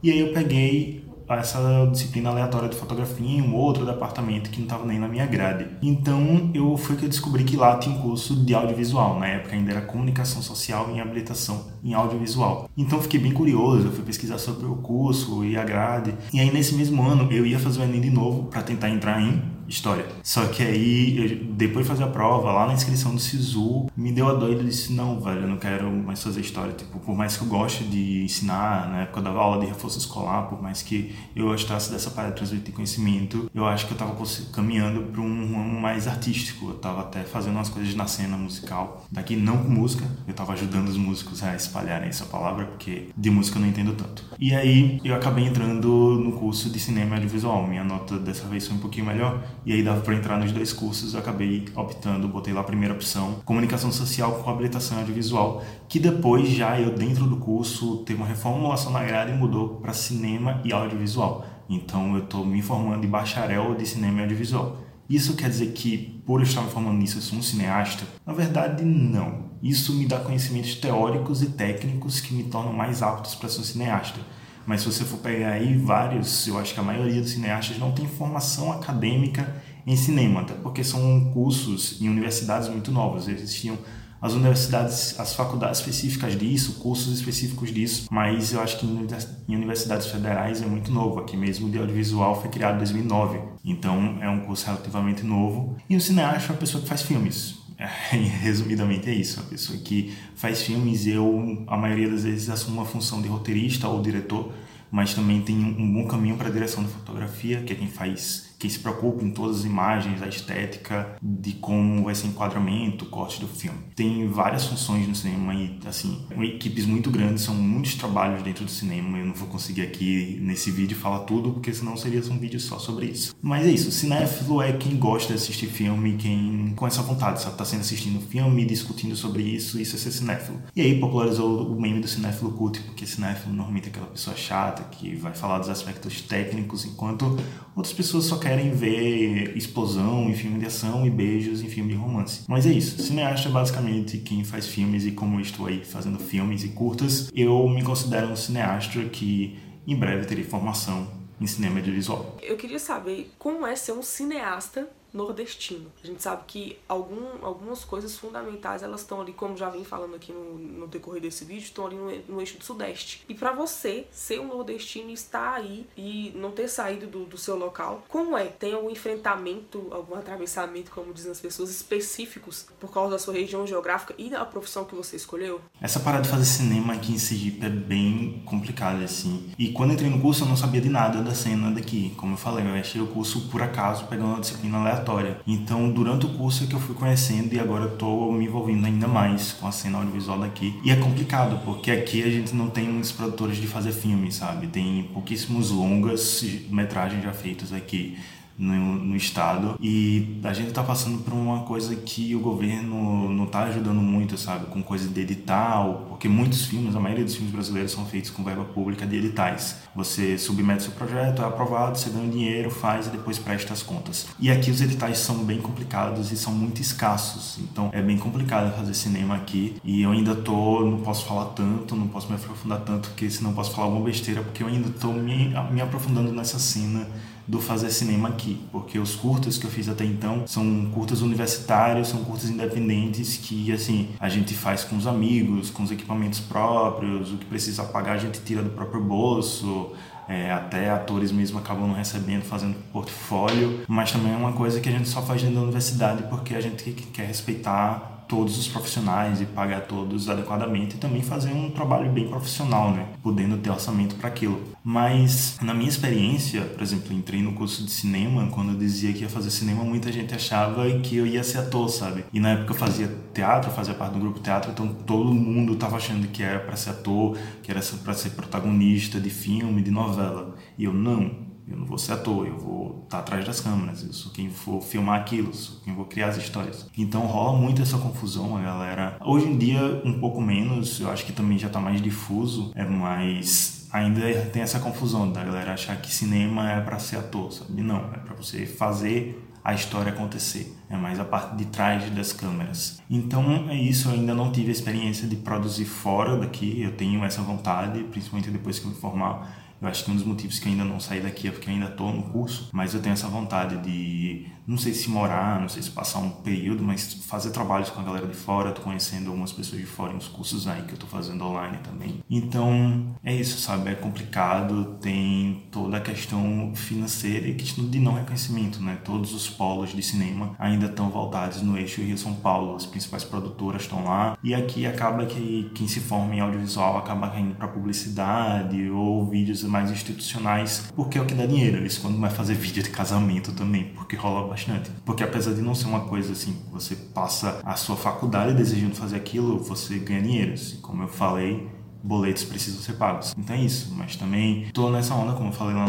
E 0.04 0.12
aí 0.12 0.20
eu 0.20 0.34
peguei 0.34 1.12
essa 1.40 1.88
disciplina 1.92 2.30
aleatória 2.30 2.68
de 2.68 2.76
fotografia 2.76 3.26
em 3.26 3.42
um 3.42 3.56
outro 3.56 3.86
departamento 3.86 4.50
que 4.50 4.58
não 4.58 4.66
estava 4.66 4.86
nem 4.86 5.00
na 5.00 5.08
minha 5.08 5.26
grade. 5.26 5.68
Então 5.82 6.52
eu 6.54 6.76
foi 6.76 6.96
que 6.96 7.06
eu 7.06 7.10
descobri 7.10 7.44
que 7.44 7.56
lá 7.56 7.78
tinha 7.78 7.96
um 7.96 8.02
curso 8.02 8.36
de 8.36 8.54
audiovisual. 8.54 9.20
Na 9.20 9.28
época 9.28 9.56
ainda 9.56 9.72
era 9.72 9.82
comunicação 9.82 10.42
social 10.42 10.92
e 10.94 11.00
habilitação 11.00 11.68
em 11.84 11.94
audiovisual. 11.94 12.70
Então 12.76 13.02
fiquei 13.02 13.20
bem 13.20 13.32
curioso, 13.32 13.88
eu 13.88 13.92
fui 13.92 14.04
pesquisar 14.04 14.38
sobre 14.38 14.66
o 14.66 14.76
curso 14.76 15.46
e 15.46 15.58
a 15.58 15.64
grade. 15.64 16.14
E 16.34 16.40
aí 16.40 16.52
nesse 16.52 16.76
mesmo 16.76 17.02
ano 17.04 17.32
eu 17.32 17.46
ia 17.46 17.60
fazer 17.60 17.80
o 17.80 17.84
Enem 17.84 18.02
de 18.02 18.10
novo 18.10 18.46
para 18.46 18.62
tentar 18.62 18.90
entrar 18.90 19.22
em 19.22 19.42
história. 19.72 20.06
Só 20.22 20.46
que 20.46 20.62
aí, 20.62 21.18
eu, 21.18 21.54
depois 21.54 21.86
de 21.86 21.92
fazer 21.92 22.04
a 22.04 22.08
prova, 22.08 22.52
lá 22.52 22.68
na 22.68 22.74
inscrição 22.74 23.16
do 23.16 23.22
SISU, 23.22 23.88
me 23.96 24.12
deu 24.12 24.28
a 24.30 24.34
doida 24.34 24.62
e 24.62 24.66
disse: 24.66 24.94
Não, 24.94 25.20
velho, 25.20 25.42
eu 25.42 25.48
não 25.48 25.58
quero 25.58 25.90
mais 25.92 26.22
fazer 26.22 26.42
história. 26.42 26.74
Tipo, 26.74 27.00
por 27.00 27.16
mais 27.16 27.36
que 27.36 27.44
eu 27.44 27.48
goste 27.48 27.84
de 27.86 28.24
ensinar, 28.24 28.90
na 28.90 29.02
época 29.02 29.20
eu 29.20 29.24
dava 29.24 29.40
aula 29.40 29.60
de 29.62 29.68
reforço 29.68 29.98
escolar, 29.98 30.48
por 30.48 30.62
mais 30.62 30.82
que 30.82 31.16
eu 31.36 31.48
gostasse 31.48 31.92
dessa 31.92 32.12
parada 32.12 32.34
de 32.34 32.38
transmitir 32.38 32.74
conhecimento, 32.74 33.50
eu 33.54 33.66
acho 33.66 33.88
que 33.88 33.94
eu 33.94 33.98
tava 33.98 34.16
caminhando 34.54 35.04
para 35.04 35.22
um 35.22 35.54
ramo 35.54 35.80
mais 35.80 36.08
artístico. 36.08 36.70
Eu 36.70 36.76
tava 36.76 37.02
até 37.02 37.24
fazendo 37.24 37.56
umas 37.56 37.70
coisas 37.70 37.96
na 37.96 38.08
cena 38.08 38.38
musical. 38.38 39.06
Daqui, 39.12 39.36
não 39.36 39.58
com 39.58 39.70
música, 39.70 40.06
eu 40.28 40.34
tava 40.34 40.54
ajudando 40.54 40.90
os 40.90 40.98
músicos 40.98 41.44
a 41.44 41.56
espalharem 41.56 42.10
essa 42.10 42.26
palavra, 42.26 42.66
porque 42.66 43.10
de 43.16 43.30
música 43.30 43.58
eu 43.58 43.62
não 43.62 43.70
entendo 43.70 43.94
tanto. 43.94 44.24
E 44.40 44.54
aí, 44.54 45.00
eu 45.04 45.16
acabei 45.16 45.46
entrando 45.46 45.88
no 46.20 46.34
curso 46.34 46.70
de 46.70 46.80
cinema 46.80 47.12
e 47.12 47.14
audiovisual. 47.16 47.68
Minha 47.68 47.84
nota 47.84 48.18
dessa 48.18 48.46
vez 48.48 48.68
foi 48.68 48.76
um 48.76 48.80
pouquinho 48.80 49.06
melhor, 49.06 49.42
e 49.66 49.74
aí 49.74 49.84
dava 49.84 50.02
para 50.02 50.16
entrar 50.16 50.38
nos 50.38 50.52
dois 50.52 50.74
cursos. 50.74 51.14
Eu 51.14 51.20
acabei 51.20 51.66
optando, 51.76 52.28
botei 52.28 52.54
lá 52.54 52.62
a 52.62 52.64
primeira 52.64 52.94
opção, 52.94 53.36
comunicação 53.46 53.92
social 53.92 54.34
com 54.44 54.50
habilitação 54.50 55.00
audiovisual, 55.00 55.64
que 55.88 56.00
depois 56.00 56.50
já 56.50 56.80
eu 56.80 56.96
dentro 56.96 57.26
do 57.26 57.38
curso 57.38 57.98
teve 57.98 58.20
uma 58.20 58.28
reformulação 58.28 58.92
na 58.92 59.04
grade 59.04 59.32
e 59.32 59.36
mudou 59.36 59.76
para 59.76 59.94
cinema 59.94 60.62
e 60.64 60.74
audiovisual. 60.74 61.46
Então 61.70 62.16
eu 62.16 62.24
estou 62.24 62.46
me 62.46 62.62
formando 62.62 63.06
em 63.06 63.10
bacharel 63.10 63.76
de 63.76 63.86
cinema 63.86 64.20
e 64.20 64.22
audiovisual. 64.24 64.78
Isso 65.10 65.36
quer 65.36 65.50
dizer 65.50 65.74
que, 65.74 66.22
por 66.26 66.40
eu 66.40 66.46
estar 66.46 66.62
me 66.62 66.70
formando 66.70 66.98
nisso, 66.98 67.18
eu 67.18 67.22
sou 67.22 67.38
um 67.38 67.42
cineasta? 67.42 68.06
Na 68.26 68.32
verdade, 68.32 68.86
não. 68.86 69.52
Isso 69.62 69.94
me 69.94 70.06
dá 70.06 70.18
conhecimentos 70.20 70.76
teóricos 70.76 71.44
e 71.44 71.48
técnicos 71.48 72.22
que 72.22 72.34
me 72.34 72.46
tornam 72.46 72.72
mais 72.72 73.04
aptos 73.04 73.36
para 73.36 73.50
ser 73.50 73.60
um 73.60 73.64
cineasta. 73.64 74.22
Mas 74.66 74.82
se 74.82 74.92
você 74.92 75.04
for 75.04 75.18
pegar 75.18 75.52
aí 75.52 75.76
vários, 75.78 76.48
eu 76.48 76.58
acho 76.58 76.74
que 76.74 76.80
a 76.80 76.84
maioria 76.84 77.22
dos 77.22 77.32
cineastas 77.32 77.78
não 77.78 77.92
tem 77.92 78.08
formação 78.08 78.72
acadêmica 78.72 79.62
em 79.86 79.96
cinema, 79.96 80.42
até 80.42 80.54
porque 80.54 80.84
são 80.84 81.32
cursos 81.34 82.00
em 82.02 82.08
universidades 82.08 82.70
muito 82.70 82.92
novas. 82.92 83.28
Existiam 83.28 83.78
as 84.22 84.34
universidades, 84.34 85.20
as 85.20 85.34
faculdades 85.34 85.80
específicas 85.80 86.38
disso, 86.38 86.74
cursos 86.74 87.12
específicos 87.12 87.74
disso, 87.74 88.08
mas 88.12 88.54
eu 88.54 88.62
acho 88.62 88.78
que 88.78 88.86
em 88.86 89.56
universidades 89.56 90.06
federais 90.06 90.62
é 90.62 90.66
muito 90.68 90.92
novo. 90.92 91.20
Aqui 91.20 91.36
mesmo 91.36 91.68
o 91.68 91.72
de 91.72 91.80
audiovisual 91.80 92.40
foi 92.40 92.52
criado 92.52 92.76
em 92.76 92.78
2009, 92.78 93.40
então 93.66 94.20
é 94.22 94.30
um 94.30 94.42
curso 94.42 94.68
relativamente 94.68 95.24
novo. 95.24 95.76
E 95.90 95.96
o 95.96 96.02
cineasta 96.02 96.50
é 96.50 96.54
uma 96.54 96.60
pessoa 96.60 96.84
que 96.84 96.88
faz 96.88 97.02
filmes. 97.02 97.61
resumidamente 98.42 99.10
é 99.10 99.14
isso, 99.14 99.40
a 99.40 99.44
pessoa 99.44 99.78
que 99.80 100.14
faz 100.36 100.62
filmes, 100.62 101.08
eu 101.08 101.64
a 101.68 101.78
maioria 101.78 102.10
das 102.10 102.24
vezes 102.24 102.50
assumo 102.50 102.78
uma 102.78 102.86
função 102.86 103.22
de 103.22 103.28
roteirista 103.28 103.88
ou 103.88 104.02
diretor, 104.02 104.52
mas 104.92 105.14
também 105.14 105.42
tem 105.42 105.56
um 105.56 105.94
bom 105.94 106.08
caminho 106.08 106.38
para 106.38 106.50
a 106.50 106.52
direção 106.52 106.84
da 106.84 106.90
fotografia, 106.90 107.62
que 107.64 107.74
é 107.74 107.76
quem 107.76 107.88
faz 107.88 108.51
que 108.62 108.70
se 108.70 108.78
preocupa 108.78 109.26
em 109.26 109.32
todas 109.32 109.62
as 109.62 109.66
imagens, 109.66 110.22
a 110.22 110.28
estética, 110.28 111.16
de 111.20 111.54
como 111.54 112.04
vai 112.04 112.14
ser 112.14 112.28
enquadramento, 112.28 113.08
corte 113.08 113.40
do 113.40 113.48
filme. 113.48 113.80
Tem 113.96 114.28
várias 114.28 114.66
funções 114.66 115.08
no 115.08 115.16
cinema 115.16 115.56
e, 115.56 115.80
assim, 115.88 116.22
equipes 116.40 116.86
muito 116.86 117.10
grandes, 117.10 117.44
são 117.44 117.56
muitos 117.56 117.96
trabalhos 117.96 118.44
dentro 118.44 118.64
do 118.64 118.70
cinema. 118.70 119.18
Eu 119.18 119.26
não 119.26 119.34
vou 119.34 119.48
conseguir 119.48 119.82
aqui 119.82 120.38
nesse 120.40 120.70
vídeo 120.70 120.96
falar 120.96 121.22
tudo, 121.22 121.54
porque 121.54 121.74
senão 121.74 121.98
seria 121.98 122.22
um 122.32 122.38
vídeo 122.38 122.60
só 122.60 122.78
sobre 122.78 123.08
isso. 123.08 123.36
Mas 123.42 123.66
é 123.66 123.72
isso, 123.72 123.92
cinéfilo 123.92 124.62
é 124.62 124.74
quem 124.74 124.96
gosta 124.96 125.30
de 125.30 125.40
assistir 125.40 125.66
filme, 125.66 126.18
quem 126.18 126.74
com 126.76 126.86
essa 126.86 127.02
vontade, 127.02 127.42
sabe? 127.42 127.58
Tá 127.58 127.66
sendo 127.66 127.80
assistindo 127.80 128.22
filme, 128.22 128.64
discutindo 128.64 129.16
sobre 129.16 129.42
isso, 129.42 129.82
isso 129.82 129.96
é 129.96 130.00
ser 130.00 130.12
cinéfilo. 130.12 130.62
E 130.76 130.82
aí 130.82 131.00
popularizou 131.00 131.68
o 131.68 131.82
meme 131.82 132.00
do 132.00 132.08
cinéfilo 132.08 132.52
cult, 132.52 132.80
porque 132.82 133.08
cinéfilo 133.08 133.56
normalmente 133.56 133.88
é 133.88 133.90
aquela 133.90 134.06
pessoa 134.06 134.36
chata 134.36 134.84
que 134.84 135.16
vai 135.16 135.34
falar 135.34 135.58
dos 135.58 135.70
aspectos 135.70 136.22
técnicos, 136.22 136.86
enquanto 136.86 137.40
outras 137.76 137.94
pessoas 137.94 138.26
só 138.26 138.38
querem 138.38 138.51
querem 138.52 138.72
ver 138.72 139.56
explosão 139.56 140.30
em 140.30 140.34
filme 140.34 140.60
de 140.60 140.66
ação 140.66 141.06
e 141.06 141.10
beijos 141.10 141.62
em 141.62 141.70
filme 141.70 141.94
de 141.94 141.98
romance. 141.98 142.42
Mas 142.50 142.66
é 142.66 142.70
isso. 142.70 143.02
Cineasta 143.02 143.48
é 143.48 143.52
basicamente 143.52 144.18
quem 144.18 144.44
faz 144.44 144.68
filmes 144.68 145.06
e 145.06 145.12
como 145.12 145.38
eu 145.38 145.42
estou 145.42 145.68
aí 145.68 145.86
fazendo 145.86 146.20
filmes 146.20 146.62
e 146.66 146.68
curtas, 146.68 147.32
eu 147.34 147.66
me 147.70 147.82
considero 147.82 148.28
um 148.28 148.36
cineasta 148.36 149.06
que 149.06 149.58
em 149.88 149.96
breve 149.96 150.26
terei 150.26 150.44
formação 150.44 151.08
em 151.40 151.48
cinema 151.48 151.78
audiovisual. 151.78 152.38
Eu 152.42 152.58
queria 152.58 152.78
saber 152.78 153.32
como 153.40 153.66
é 153.66 153.74
ser 153.74 153.94
um 153.94 154.02
cineasta 154.02 154.90
nordestino. 155.14 155.92
A 156.04 156.08
gente 156.08 156.22
sabe 156.22 156.44
que 156.48 156.78
algum, 156.88 157.46
algumas 157.46 157.84
coisas 157.84 158.18
fundamentais 158.18 158.84
elas 158.84 159.02
estão 159.02 159.22
ali, 159.22 159.34
como 159.34 159.58
já 159.58 159.70
vim 159.70 159.84
falando 159.84 160.16
aqui 160.16 160.32
no, 160.32 160.58
no 160.58 160.88
decorrer 160.88 161.22
desse 161.22 161.46
vídeo, 161.46 161.64
estão 161.64 161.86
ali 161.86 161.96
no, 161.96 162.36
no 162.36 162.40
eixo 162.40 162.58
do 162.58 162.64
Sudeste. 162.64 163.24
E 163.28 163.36
para 163.36 163.52
você 163.52 164.08
ser 164.12 164.40
um 164.40 164.48
nordestino 164.48 165.10
e 165.10 165.14
estar 165.14 165.54
aí 165.54 165.86
e 165.98 166.32
não 166.36 166.52
ter 166.52 166.68
saído 166.68 167.08
do, 167.08 167.26
do 167.26 167.38
seu 167.38 167.58
local, 167.58 168.04
como 168.08 168.38
é? 168.38 168.46
Tem 168.46 168.74
algum 168.74 168.90
enfrentamento, 168.90 169.88
algum 169.92 170.16
atravessamento, 170.16 170.92
como 170.92 171.14
dizem 171.14 171.32
as 171.32 171.40
pessoas, 171.40 171.70
específicos 171.70 172.68
por 172.80 172.92
causa 172.92 173.12
da 173.12 173.20
sua 173.20 173.34
região 173.34 173.66
geográfica 173.68 174.14
e 174.18 174.30
da 174.30 174.46
profissão 174.46 174.86
que 174.86 174.96
você 174.96 175.16
escolheu? 175.16 175.62
Essa 175.82 176.00
parada 176.00 176.24
de 176.24 176.30
fazer 176.30 176.46
cinema 176.46 176.94
aqui 176.94 177.14
em 177.14 177.18
Sergipe 177.18 177.66
é 177.66 177.70
bem 177.70 178.42
complicada, 178.46 179.04
assim. 179.04 179.52
E 179.58 179.72
quando 179.72 179.94
entrei 179.94 180.10
no 180.10 180.22
curso 180.22 180.44
eu 180.44 180.48
não 180.48 180.58
sabia 180.58 180.82
de 180.82 180.90
nada 180.90 181.22
da 181.22 181.34
cena 181.34 181.72
daqui. 181.72 182.14
Como 182.18 182.34
eu 182.34 182.38
falei, 182.38 182.66
eu 182.66 182.74
achei 182.74 183.02
o 183.02 183.08
curso 183.08 183.50
por 183.50 183.62
acaso, 183.62 184.06
pegando 184.06 184.30
uma 184.30 184.40
disciplina 184.40 184.78
aleatória 184.78 185.01
aleatória. 185.02 185.38
Então, 185.46 185.90
durante 185.92 186.26
o 186.26 186.30
curso 186.30 186.64
é 186.64 186.68
que 186.68 186.74
eu 186.74 186.80
fui 186.80 186.96
conhecendo 186.96 187.54
e 187.54 187.60
agora 187.60 187.88
tô 187.88 188.32
me 188.32 188.46
envolvendo 188.46 188.86
ainda 188.86 189.08
mais 189.08 189.52
com 189.54 189.68
a 189.68 189.72
cena 189.72 189.98
audiovisual 189.98 190.40
daqui. 190.40 190.80
E 190.84 190.92
é 190.92 190.96
complicado, 190.96 191.60
porque 191.66 191.92
aqui 191.92 192.24
a 192.24 192.30
gente 192.30 192.56
não 192.56 192.70
tem 192.70 192.88
muitos 192.88 193.12
produtores 193.12 193.58
de 193.58 193.68
fazer 193.68 193.92
filme, 193.92 194.32
sabe? 194.32 194.68
Tem 194.68 195.10
pouquíssimos 195.14 195.72
longas 195.72 196.44
metragens 196.70 197.24
já 197.24 197.34
feitos 197.34 197.74
aqui 197.74 198.18
no, 198.58 198.76
no 198.76 199.16
estado 199.16 199.78
e 199.82 200.40
a 200.44 200.54
gente 200.54 200.70
está 200.70 200.84
passando 200.84 201.20
por 201.24 201.34
uma 201.34 201.62
coisa 201.62 201.96
que 201.96 202.36
o 202.36 202.40
governo 202.40 203.30
não 203.30 203.46
está 203.46 203.64
ajudando 203.64 204.02
muito, 204.02 204.38
sabe, 204.38 204.66
com 204.68 204.82
coisa 204.82 205.08
de 205.10 205.22
edital, 205.22 206.06
porque 206.10 206.28
muitos 206.28 206.66
filmes, 206.66 206.96
a 206.96 207.00
maioria 207.00 207.26
dos 207.26 207.36
filmes 207.36 207.54
brasileiros 207.54 207.92
são 207.92 208.06
feitos 208.06 208.30
com 208.30 208.44
verba 208.44 208.64
pública 208.64 209.06
de 209.06 209.18
editais. 209.18 209.78
Você 209.96 210.38
submete 210.38 210.84
seu 210.84 210.92
projeto, 210.92 211.42
é 211.42 211.46
aprovado, 211.46 211.98
você 211.98 212.10
ganha 212.10 212.30
dinheiro, 212.30 212.70
faz 212.70 213.08
e 213.08 213.10
depois 213.10 213.38
presta 213.40 213.74
as 213.74 213.82
contas. 213.84 214.28
E 214.40 214.52
aqui 214.52 214.70
os 214.70 214.82
editais 214.82 215.18
são 215.20 215.44
bem 215.44 215.60
complicados 215.60 216.32
e 216.32 216.38
são 216.38 216.54
muito 216.54 216.82
escassos, 216.82 217.60
então 217.60 217.90
é 217.94 218.02
bem 218.02 218.18
complicado 218.18 218.76
fazer 218.76 218.94
cinema 218.94 219.36
aqui 219.36 219.76
e 219.84 220.02
eu 220.04 220.12
ainda 220.12 220.36
tô, 220.36 220.86
não 220.86 221.00
posso 221.00 221.26
falar 221.26 221.46
tanto, 221.46 221.96
não 221.96 222.08
posso 222.08 222.30
me 222.30 222.36
aprofundar 222.36 222.82
tanto, 222.82 223.10
porque 223.10 223.30
senão 223.30 223.54
posso 223.54 223.72
falar 223.72 223.88
alguma 223.88 224.06
besteira, 224.06 224.42
porque 224.42 224.64
eu 224.64 224.68
ainda 224.68 224.90
tô 224.90 225.12
me, 225.12 225.54
me 225.72 225.82
aprofundando 225.82 226.32
nessa 226.32 226.60
cena 226.60 227.08
do 227.48 227.60
fazer 227.60 227.90
cinema 227.90 228.30
aqui, 228.30 228.60
porque 228.72 229.00
os 229.00 229.16
curtas 229.16 229.58
que 229.58 229.66
eu 229.66 229.72
fiz 229.72 229.90
até 229.90 230.06
então 230.06 230.48
são 230.48 230.90
curtas 230.94 231.22
universitários, 231.22 232.08
são 232.08 232.24
curtas 232.24 232.50
independentes 232.50 233.38
que 233.38 233.72
assim 233.72 234.10
a 234.20 234.30
gente 234.30 234.54
faz 234.54 234.84
com 234.84 234.96
os 234.96 235.08
amigos, 235.08 235.70
com 235.70 235.84
os 235.84 235.92
equipamentos 235.92 236.40
próprios, 236.40 237.32
o 237.32 237.38
que 237.38 237.46
precisa 237.46 237.84
pagar 237.84 238.14
a 238.14 238.18
gente 238.18 238.40
tira 238.42 238.62
do 238.62 238.70
próprio 238.70 239.04
bolso. 239.04 239.92
É, 240.28 240.50
até 240.50 240.90
atores 240.90 241.30
mesmo 241.30 241.60
acabam 241.60 241.88
não 241.88 241.96
recebendo, 241.96 242.44
fazendo 242.44 242.76
portfólio, 242.94 243.82
mas 243.86 244.14
também 244.14 244.32
é 244.32 244.38
uma 244.38 244.54
coisa 244.54 244.80
que 244.80 244.88
a 244.88 244.92
gente 244.92 245.10
só 245.10 245.22
faz 245.22 245.42
dentro 245.42 245.58
da 245.58 245.64
universidade 245.64 246.24
porque 246.30 246.56
a 246.56 246.62
gente 246.62 246.90
quer 247.12 247.26
respeitar 247.26 248.11
todos 248.32 248.58
os 248.58 248.66
profissionais 248.66 249.42
e 249.42 249.46
pagar 249.46 249.82
todos 249.82 250.30
adequadamente 250.30 250.96
e 250.96 250.98
também 250.98 251.22
fazer 251.22 251.52
um 251.52 251.70
trabalho 251.70 252.10
bem 252.10 252.30
profissional, 252.30 252.94
né? 252.94 253.08
Podendo 253.22 253.58
ter 253.58 253.70
orçamento 253.70 254.16
para 254.16 254.30
aquilo. 254.30 254.62
Mas 254.82 255.58
na 255.62 255.74
minha 255.74 255.90
experiência, 255.90 256.62
por 256.62 256.82
exemplo, 256.82 257.12
entrei 257.12 257.42
no 257.42 257.52
curso 257.52 257.84
de 257.84 257.92
cinema, 257.92 258.48
quando 258.48 258.72
eu 258.72 258.78
dizia 258.78 259.12
que 259.12 259.24
ia 259.24 259.30
fazer 259.30 259.52
cinema, 259.52 259.84
muita 259.84 260.10
gente 260.14 260.34
achava 260.34 260.90
que 261.00 261.18
eu 261.18 261.28
ia 261.28 261.44
ser 261.44 261.58
ator, 261.58 261.90
sabe? 261.90 262.24
E 262.32 262.40
na 262.40 262.52
época 262.52 262.72
eu 262.72 262.78
fazia 262.78 263.14
teatro, 263.34 263.70
fazia 263.70 263.94
parte 263.94 264.14
do 264.14 264.20
grupo 264.22 264.40
teatro, 264.40 264.72
então 264.72 264.88
todo 264.88 265.34
mundo 265.34 265.76
tava 265.76 265.98
achando 265.98 266.26
que 266.30 266.42
era 266.42 266.62
para 266.62 266.78
ser 266.78 266.92
ator, 266.92 267.38
que 267.62 267.70
era 267.70 267.82
para 268.02 268.14
ser 268.14 268.30
protagonista 268.30 269.20
de 269.20 269.30
filme, 269.30 269.82
de 269.82 269.92
novela. 269.92 270.56
E 270.78 270.86
eu 270.86 270.94
não, 270.94 271.51
eu 271.72 271.78
não 271.78 271.86
vou 271.86 271.98
ser 271.98 272.14
ator, 272.14 272.46
eu 272.46 272.58
vou 272.58 273.02
estar 273.04 273.20
atrás 273.20 273.46
das 273.46 273.60
câmeras, 273.60 274.04
eu 274.04 274.14
sou 274.14 274.32
quem 274.32 274.50
for 274.50 274.82
filmar 274.82 275.20
aquilo, 275.20 275.54
sou 275.54 275.80
quem 275.84 275.94
vou 275.94 276.06
criar 276.06 276.28
as 276.28 276.38
histórias. 276.38 276.88
Então 276.98 277.22
rola 277.22 277.58
muito 277.58 277.82
essa 277.82 277.98
confusão, 277.98 278.58
a 278.58 278.62
galera. 278.62 279.18
Hoje 279.24 279.48
em 279.48 279.58
dia, 279.58 280.02
um 280.04 280.20
pouco 280.20 280.42
menos, 280.42 281.00
eu 281.00 281.10
acho 281.10 281.26
que 281.26 281.32
também 281.32 281.58
já 281.58 281.68
está 281.68 281.80
mais 281.80 282.02
difuso, 282.02 282.72
é 282.76 282.86
mais 282.86 283.82
ainda 283.92 284.22
tem 284.54 284.62
essa 284.62 284.80
confusão 284.80 285.32
da 285.32 285.44
galera 285.44 285.74
achar 285.74 285.98
que 285.98 286.14
cinema 286.14 286.72
é 286.72 286.80
para 286.80 286.98
ser 286.98 287.18
ator, 287.18 287.52
sabe? 287.52 287.82
Não, 287.82 287.98
é 288.14 288.18
para 288.18 288.34
você 288.36 288.66
fazer 288.66 289.38
a 289.64 289.74
história 289.74 290.12
acontecer. 290.12 290.76
É 290.90 290.98
mais 290.98 291.20
a 291.20 291.26
parte 291.26 291.56
de 291.56 291.66
trás 291.66 292.10
das 292.12 292.34
câmeras. 292.34 293.02
Então 293.10 293.70
é 293.70 293.76
isso, 293.76 294.10
eu 294.10 294.14
ainda 294.14 294.34
não 294.34 294.52
tive 294.52 294.70
a 294.70 294.72
experiência 294.72 295.28
de 295.28 295.36
produzir 295.36 295.86
fora 295.86 296.38
daqui, 296.38 296.82
eu 296.82 296.96
tenho 296.96 297.24
essa 297.24 297.42
vontade, 297.42 298.04
principalmente 298.06 298.50
depois 298.50 298.80
que 298.80 298.86
eu 298.86 298.92
me 298.92 298.98
formar 298.98 299.71
Eu 299.82 299.88
acho 299.88 300.06
que 300.06 300.12
um 300.12 300.16
dos 300.16 300.24
motivos 300.24 300.60
que 300.60 300.70
ainda 300.70 300.84
não 300.84 301.00
saí 301.00 301.22
daqui 301.22 301.48
é 301.48 301.52
porque 301.52 301.70
ainda 301.70 301.88
estou 301.88 302.14
no 302.14 302.24
curso, 302.24 302.70
mas 302.72 302.94
eu 302.94 303.02
tenho 303.02 303.14
essa 303.14 303.28
vontade 303.28 303.78
de, 303.78 304.46
não 304.68 304.78
sei 304.78 304.94
se 304.94 305.10
morar, 305.10 305.60
não 305.60 305.68
sei 305.68 305.82
se 305.82 305.90
passar 305.90 306.20
um 306.20 306.30
período, 306.30 306.84
mas 306.84 307.14
fazer 307.26 307.50
trabalhos 307.50 307.90
com 307.90 308.00
a 308.00 308.04
galera 308.04 308.28
de 308.28 308.36
fora. 308.36 308.72
Tô 308.72 308.82
conhecendo 308.82 309.30
algumas 309.30 309.52
pessoas 309.52 309.82
de 309.82 309.88
fora 309.88 310.14
em 310.14 310.18
uns 310.18 310.28
cursos 310.28 310.68
aí 310.68 310.84
que 310.84 310.94
eu 310.94 311.00
tô 311.00 311.08
fazendo 311.08 311.44
online 311.44 311.80
também. 311.80 312.24
Então, 312.30 313.16
é 313.24 313.34
isso, 313.34 313.58
sabe? 313.60 313.90
É 313.90 313.96
complicado, 313.96 314.98
tem 315.02 315.64
toda 315.72 315.98
a 315.98 316.02
questão 316.02 316.74
financeira 316.76 317.48
e 317.48 317.56
questão 317.56 317.90
de 317.90 318.00
não 318.00 318.14
reconhecimento, 318.14 318.82
né? 318.82 319.00
Todos 319.04 319.34
os 319.34 319.50
polos 319.50 319.90
de 319.96 320.04
cinema 320.04 320.56
ainda 320.60 320.86
estão 320.86 321.10
voltados 321.10 321.62
no 321.64 321.76
eixo 321.76 322.02
Rio-São 322.02 322.36
Paulo, 322.36 322.76
as 322.76 322.86
principais 322.86 323.24
produtoras 323.24 323.82
estão 323.82 324.04
lá, 324.04 324.38
e 324.44 324.54
aqui 324.54 324.86
acaba 324.86 325.26
que 325.26 325.72
quem 325.74 325.88
se 325.88 326.00
forma 326.00 326.36
em 326.36 326.40
audiovisual 326.40 326.98
acaba 326.98 327.30
caindo 327.30 327.56
para 327.56 327.68
publicidade 327.68 328.90
ou 328.92 329.26
vídeos 329.28 329.64
mais 329.72 329.90
institucionais, 329.90 330.92
porque 330.96 331.18
é 331.18 331.22
o 331.22 331.26
que 331.26 331.34
dá 331.34 331.46
dinheiro. 331.46 331.86
Isso 331.86 332.02
quando 332.02 332.20
vai 332.20 332.30
fazer 332.30 332.54
vídeo 332.54 332.84
de 332.84 332.90
casamento 332.90 333.52
também, 333.54 333.86
porque 333.96 334.16
rola 334.16 334.48
bastante. 334.48 334.92
Porque 335.06 335.24
apesar 335.24 335.54
de 335.54 335.62
não 335.62 335.74
ser 335.74 335.88
uma 335.88 336.02
coisa 336.02 336.34
assim, 336.34 336.56
você 336.72 336.96
passa 336.96 337.60
a 337.64 337.76
sua 337.76 337.96
faculdade 337.96 338.54
desejando 338.54 338.96
fazer 338.96 339.16
aquilo, 339.16 339.58
você 339.60 339.98
ganha 339.98 340.22
dinheiro. 340.22 340.54
Assim, 340.54 340.78
como 340.82 341.04
eu 341.04 341.08
falei, 341.08 341.68
boletos 342.04 342.44
precisam 342.44 342.82
ser 342.82 342.94
pagos. 342.94 343.34
Então 343.38 343.56
é 343.56 343.62
isso, 343.62 343.94
mas 343.96 344.16
também 344.16 344.68
tô 344.74 344.90
nessa 344.90 345.14
onda, 345.14 345.34
como 345.34 345.50
eu 345.50 345.54
falei 345.54 345.76
lá 345.76 345.86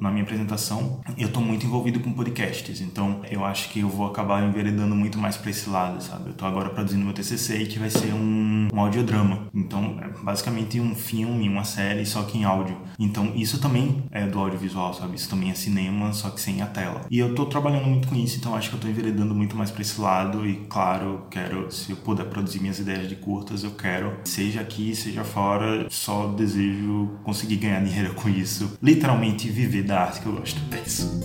na 0.00 0.10
minha 0.10 0.22
apresentação, 0.22 1.00
eu 1.16 1.30
tô 1.30 1.40
muito 1.40 1.66
envolvido 1.66 2.00
com 2.00 2.12
podcasts, 2.12 2.80
então 2.80 3.20
eu 3.30 3.44
acho 3.44 3.70
que 3.70 3.80
eu 3.80 3.88
vou 3.88 4.06
acabar 4.06 4.42
enveredando 4.42 4.94
muito 4.94 5.18
mais 5.18 5.36
para 5.36 5.50
esse 5.50 5.68
lado, 5.68 6.02
sabe? 6.02 6.30
Eu 6.30 6.34
tô 6.34 6.44
agora 6.44 6.70
produzindo 6.70 7.04
meu 7.04 7.14
TCC 7.14 7.66
que 7.66 7.78
vai 7.78 7.90
ser 7.90 8.12
um, 8.12 8.68
um 8.72 8.80
audiodrama, 8.80 9.48
então 9.54 9.98
é 10.00 10.08
basicamente 10.22 10.80
um 10.80 10.94
filme, 10.94 11.48
uma 11.48 11.64
série, 11.64 12.04
só 12.04 12.22
que 12.22 12.38
em 12.38 12.44
áudio. 12.44 12.76
Então 12.98 13.32
isso 13.34 13.60
também 13.60 14.04
é 14.10 14.26
do 14.26 14.38
audiovisual, 14.38 14.94
sabe? 14.94 15.16
Isso 15.16 15.28
também 15.28 15.50
é 15.50 15.54
cinema, 15.54 16.12
só 16.12 16.30
que 16.30 16.40
sem 16.40 16.62
a 16.62 16.66
tela. 16.66 17.02
E 17.10 17.18
eu 17.18 17.34
tô 17.34 17.46
trabalhando 17.46 17.86
muito 17.86 18.08
com 18.08 18.14
isso, 18.14 18.38
então 18.38 18.54
acho 18.54 18.70
que 18.70 18.76
eu 18.76 18.80
tô 18.80 18.88
enveredando 18.88 19.34
muito 19.34 19.56
mais 19.56 19.70
para 19.70 19.82
esse 19.82 20.00
lado 20.00 20.46
e 20.46 20.56
claro, 20.68 21.26
quero, 21.30 21.70
se 21.70 21.90
eu 21.90 21.96
puder 21.96 22.26
produzir 22.26 22.60
minhas 22.60 22.78
ideias 22.78 23.08
de 23.08 23.16
curtas, 23.16 23.64
eu 23.64 23.72
quero, 23.72 24.16
seja 24.24 24.60
aqui, 24.60 24.94
seja 24.94 25.24
fora, 25.24 25.51
só 25.90 26.28
desejo 26.28 27.10
conseguir 27.24 27.56
ganhar 27.56 27.80
dinheiro 27.84 28.14
com 28.14 28.28
isso. 28.28 28.78
Literalmente 28.82 29.48
viver 29.48 29.82
da 29.82 30.00
arte 30.00 30.20
que 30.20 30.26
eu 30.26 30.32
gosto. 30.32 30.60
É 30.70 30.80
isso. 30.86 31.20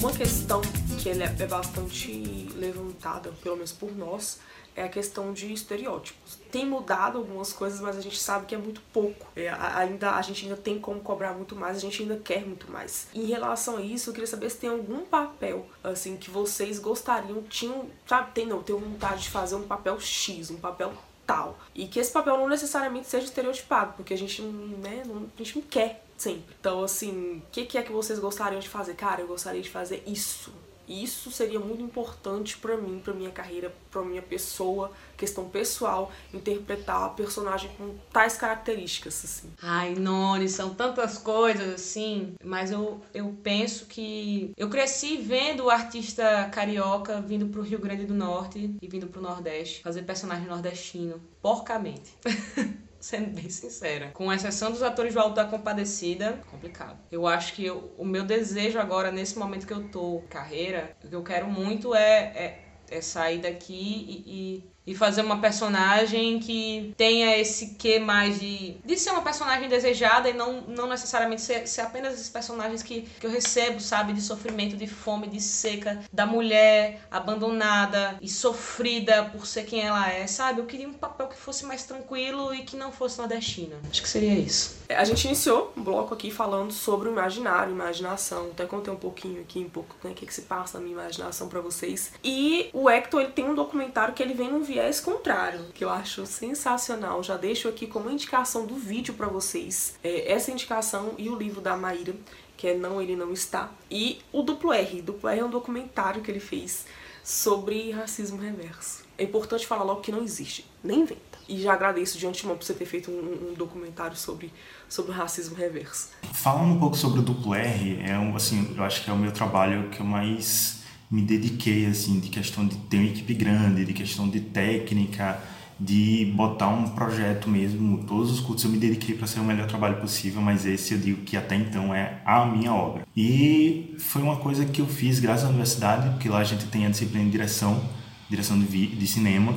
Uma 0.00 0.12
questão 0.12 0.62
que 0.98 1.10
é 1.10 1.46
bastante 1.46 2.48
levantada, 2.56 3.32
pelo 3.42 3.56
menos 3.56 3.72
por 3.72 3.96
nós, 3.96 4.40
é 4.78 4.84
a 4.84 4.88
questão 4.88 5.32
de 5.32 5.52
estereótipos. 5.52 6.38
Tem 6.52 6.64
mudado 6.64 7.18
algumas 7.18 7.52
coisas, 7.52 7.80
mas 7.80 7.96
a 7.96 8.00
gente 8.00 8.18
sabe 8.18 8.46
que 8.46 8.54
é 8.54 8.58
muito 8.58 8.80
pouco. 8.92 9.26
É, 9.34 9.48
ainda 9.48 10.12
A 10.12 10.22
gente 10.22 10.44
ainda 10.44 10.56
tem 10.56 10.78
como 10.78 11.00
cobrar 11.00 11.34
muito 11.34 11.56
mais, 11.56 11.76
a 11.76 11.80
gente 11.80 12.02
ainda 12.02 12.16
quer 12.16 12.46
muito 12.46 12.70
mais. 12.70 13.08
Em 13.14 13.26
relação 13.26 13.78
a 13.78 13.80
isso, 13.80 14.10
eu 14.10 14.14
queria 14.14 14.26
saber 14.26 14.48
se 14.50 14.58
tem 14.58 14.70
algum 14.70 15.04
papel, 15.04 15.66
assim, 15.82 16.16
que 16.16 16.30
vocês 16.30 16.78
gostariam, 16.78 17.42
tinham, 17.42 17.86
sabe, 18.06 18.32
tem 18.32 18.46
não, 18.46 18.62
tenho 18.62 18.78
vontade 18.78 19.22
de 19.22 19.30
fazer 19.30 19.56
um 19.56 19.66
papel 19.66 19.98
X, 19.98 20.50
um 20.50 20.58
papel 20.58 20.92
tal. 21.26 21.58
E 21.74 21.86
que 21.86 21.98
esse 21.98 22.12
papel 22.12 22.38
não 22.38 22.48
necessariamente 22.48 23.08
seja 23.08 23.26
estereotipado, 23.26 23.94
porque 23.94 24.14
a 24.14 24.18
gente, 24.18 24.40
né, 24.42 25.02
não, 25.04 25.28
a 25.34 25.42
gente 25.42 25.56
não 25.56 25.62
quer 25.62 26.04
sempre. 26.16 26.54
Então, 26.58 26.82
assim, 26.82 27.38
o 27.38 27.50
que, 27.50 27.66
que 27.66 27.76
é 27.76 27.82
que 27.82 27.92
vocês 27.92 28.18
gostariam 28.18 28.60
de 28.60 28.68
fazer? 28.68 28.94
Cara, 28.94 29.20
eu 29.20 29.26
gostaria 29.26 29.60
de 29.60 29.70
fazer 29.70 30.02
isso 30.06 30.52
e 30.88 31.04
isso 31.04 31.30
seria 31.30 31.60
muito 31.60 31.82
importante 31.82 32.56
para 32.56 32.76
mim, 32.76 33.00
para 33.02 33.12
minha 33.12 33.30
carreira, 33.30 33.72
para 33.90 34.02
minha 34.02 34.22
pessoa, 34.22 34.90
questão 35.16 35.48
pessoal, 35.48 36.10
interpretar 36.32 37.04
a 37.04 37.08
personagem 37.10 37.70
com 37.76 37.94
tais 38.12 38.36
características, 38.36 39.22
assim. 39.24 39.52
Ai, 39.62 39.94
Noni, 39.94 40.48
são 40.48 40.74
tantas 40.74 41.18
coisas, 41.18 41.74
assim, 41.74 42.34
mas 42.42 42.70
eu, 42.70 43.00
eu 43.12 43.36
penso 43.42 43.86
que 43.86 44.52
eu 44.56 44.68
cresci 44.70 45.18
vendo 45.18 45.64
o 45.64 45.70
artista 45.70 46.48
carioca 46.50 47.20
vindo 47.20 47.46
pro 47.46 47.62
Rio 47.62 47.78
Grande 47.78 48.06
do 48.06 48.14
Norte 48.14 48.74
e 48.80 48.88
vindo 48.88 49.06
pro 49.06 49.20
Nordeste, 49.20 49.82
fazer 49.82 50.02
personagem 50.02 50.46
nordestino, 50.46 51.20
porcamente. 51.42 52.14
sendo 53.00 53.30
bem 53.30 53.48
sincera. 53.48 54.10
Com 54.12 54.32
exceção 54.32 54.70
dos 54.70 54.82
atores 54.82 55.14
do 55.14 55.20
Alto 55.20 55.36
da 55.36 55.44
Compadecida, 55.44 56.40
complicado. 56.50 56.98
Eu 57.10 57.26
acho 57.26 57.54
que 57.54 57.64
eu, 57.64 57.94
o 57.96 58.04
meu 58.04 58.24
desejo 58.24 58.78
agora, 58.78 59.10
nesse 59.10 59.38
momento 59.38 59.66
que 59.66 59.72
eu 59.72 59.88
tô 59.88 60.22
carreira, 60.28 60.96
o 61.04 61.08
que 61.08 61.14
eu 61.14 61.22
quero 61.22 61.48
muito 61.48 61.94
é, 61.94 62.18
é, 62.34 62.64
é 62.90 63.00
sair 63.00 63.40
daqui 63.40 63.74
e, 63.74 64.24
e 64.26 64.70
e 64.88 64.94
fazer 64.94 65.20
uma 65.20 65.38
personagem 65.38 66.38
que 66.38 66.94
tenha 66.96 67.36
esse 67.36 67.74
quê 67.74 67.98
mais 67.98 68.40
de, 68.40 68.78
de 68.82 68.96
ser 68.96 69.10
uma 69.10 69.20
personagem 69.20 69.68
desejada 69.68 70.30
e 70.30 70.32
não, 70.32 70.62
não 70.62 70.88
necessariamente 70.88 71.42
ser, 71.42 71.68
ser 71.68 71.82
apenas 71.82 72.14
esses 72.14 72.30
personagens 72.30 72.82
que, 72.82 73.02
que 73.20 73.26
eu 73.26 73.30
recebo, 73.30 73.80
sabe? 73.80 74.14
De 74.14 74.22
sofrimento, 74.22 74.78
de 74.78 74.86
fome, 74.86 75.26
de 75.26 75.42
seca, 75.42 76.00
da 76.10 76.24
mulher 76.24 77.02
abandonada 77.10 78.16
e 78.22 78.30
sofrida 78.30 79.24
por 79.24 79.46
ser 79.46 79.66
quem 79.66 79.82
ela 79.82 80.10
é, 80.10 80.26
sabe? 80.26 80.60
Eu 80.62 80.64
queria 80.64 80.88
um 80.88 80.94
papel 80.94 81.26
que 81.26 81.36
fosse 81.36 81.66
mais 81.66 81.84
tranquilo 81.84 82.54
e 82.54 82.62
que 82.62 82.74
não 82.74 82.90
fosse 82.90 83.18
nordestina. 83.18 83.76
Acho 83.90 84.00
que 84.00 84.08
seria 84.08 84.38
isso. 84.38 84.78
É, 84.88 84.96
a 84.96 85.04
gente 85.04 85.22
iniciou 85.26 85.70
um 85.76 85.82
bloco 85.82 86.14
aqui 86.14 86.30
falando 86.30 86.72
sobre 86.72 87.10
o 87.10 87.12
imaginário, 87.12 87.72
imaginação. 87.72 88.46
Até 88.52 88.64
contei 88.64 88.90
um 88.90 88.96
pouquinho 88.96 89.42
aqui, 89.42 89.58
um 89.58 89.68
pouco, 89.68 89.94
né, 90.02 90.12
o 90.12 90.14
que, 90.14 90.24
que 90.24 90.32
se 90.32 90.42
passa 90.42 90.78
na 90.78 90.84
minha 90.84 90.98
imaginação 90.98 91.46
para 91.46 91.60
vocês. 91.60 92.10
E 92.24 92.70
o 92.72 92.88
Hector, 92.88 93.20
ele 93.20 93.32
tem 93.32 93.44
um 93.44 93.54
documentário 93.54 94.14
que 94.14 94.22
ele 94.22 94.32
vem 94.32 94.50
num 94.50 94.62
viés 94.62 94.77
contrário, 95.02 95.60
que 95.74 95.84
eu 95.84 95.90
acho 95.90 96.26
sensacional. 96.26 97.22
Já 97.22 97.36
deixo 97.36 97.68
aqui 97.68 97.86
como 97.86 98.10
indicação 98.10 98.66
do 98.66 98.74
vídeo 98.74 99.14
para 99.14 99.26
vocês. 99.26 99.98
É, 100.02 100.32
essa 100.32 100.50
indicação 100.50 101.14
e 101.18 101.28
o 101.28 101.36
livro 101.36 101.60
da 101.60 101.76
Maíra, 101.76 102.14
que 102.56 102.68
é 102.68 102.74
Não 102.76 103.00
Ele 103.00 103.16
Não 103.16 103.32
Está. 103.32 103.70
E 103.90 104.20
o 104.32 104.42
Duplo 104.42 104.72
R. 104.72 105.02
Duplo 105.02 105.28
R 105.28 105.40
é 105.40 105.44
um 105.44 105.50
documentário 105.50 106.22
que 106.22 106.30
ele 106.30 106.40
fez 106.40 106.86
sobre 107.22 107.90
racismo 107.90 108.38
reverso. 108.38 109.04
É 109.18 109.24
importante 109.24 109.66
falar 109.66 109.82
logo 109.82 110.00
que 110.00 110.12
não 110.12 110.22
existe, 110.22 110.64
nem 110.82 111.00
inventa. 111.00 111.38
E 111.48 111.60
já 111.60 111.72
agradeço 111.72 112.18
de 112.18 112.26
antemão 112.26 112.56
por 112.56 112.64
você 112.64 112.74
ter 112.74 112.84
feito 112.84 113.10
um, 113.10 113.50
um 113.50 113.54
documentário 113.54 114.16
sobre, 114.16 114.52
sobre 114.88 115.12
racismo 115.12 115.56
reverso. 115.56 116.10
Falando 116.32 116.74
um 116.74 116.78
pouco 116.78 116.96
sobre 116.96 117.20
o 117.20 117.22
Duplo 117.22 117.54
R, 117.54 118.00
é 118.02 118.18
um, 118.18 118.36
assim, 118.36 118.74
eu 118.76 118.84
acho 118.84 119.02
que 119.02 119.10
é 119.10 119.12
o 119.12 119.16
meu 119.16 119.32
trabalho 119.32 119.88
que 119.90 120.00
eu 120.00 120.06
mais 120.06 120.77
me 121.10 121.22
dediquei 121.22 121.86
assim 121.86 122.20
de 122.20 122.28
questão 122.28 122.66
de 122.66 122.76
ter 122.76 122.98
uma 122.98 123.06
equipe 123.06 123.34
grande, 123.34 123.84
de 123.84 123.92
questão 123.92 124.28
de 124.28 124.40
técnica, 124.40 125.40
de 125.80 126.32
botar 126.36 126.68
um 126.68 126.88
projeto 126.88 127.48
mesmo. 127.48 128.04
Todos 128.04 128.30
os 128.30 128.40
cursos 128.40 128.64
eu 128.64 128.70
me 128.70 128.78
dediquei 128.78 129.14
para 129.14 129.26
ser 129.26 129.40
o 129.40 129.44
melhor 129.44 129.66
trabalho 129.66 129.96
possível, 130.00 130.42
mas 130.42 130.66
esse 130.66 130.92
eu 130.92 130.98
digo 130.98 131.22
que 131.22 131.36
até 131.36 131.54
então 131.54 131.94
é 131.94 132.20
a 132.24 132.44
minha 132.44 132.74
obra. 132.74 133.06
E 133.16 133.94
foi 133.98 134.22
uma 134.22 134.36
coisa 134.36 134.64
que 134.66 134.80
eu 134.80 134.86
fiz 134.86 135.18
graças 135.18 135.46
à 135.46 135.48
universidade, 135.48 136.10
porque 136.10 136.28
lá 136.28 136.38
a 136.38 136.44
gente 136.44 136.66
tem 136.66 136.84
a 136.84 136.90
disciplina 136.90 137.24
de 137.24 137.30
direção, 137.30 137.82
direção 138.28 138.58
de, 138.58 138.86
de 138.86 139.06
cinema, 139.06 139.54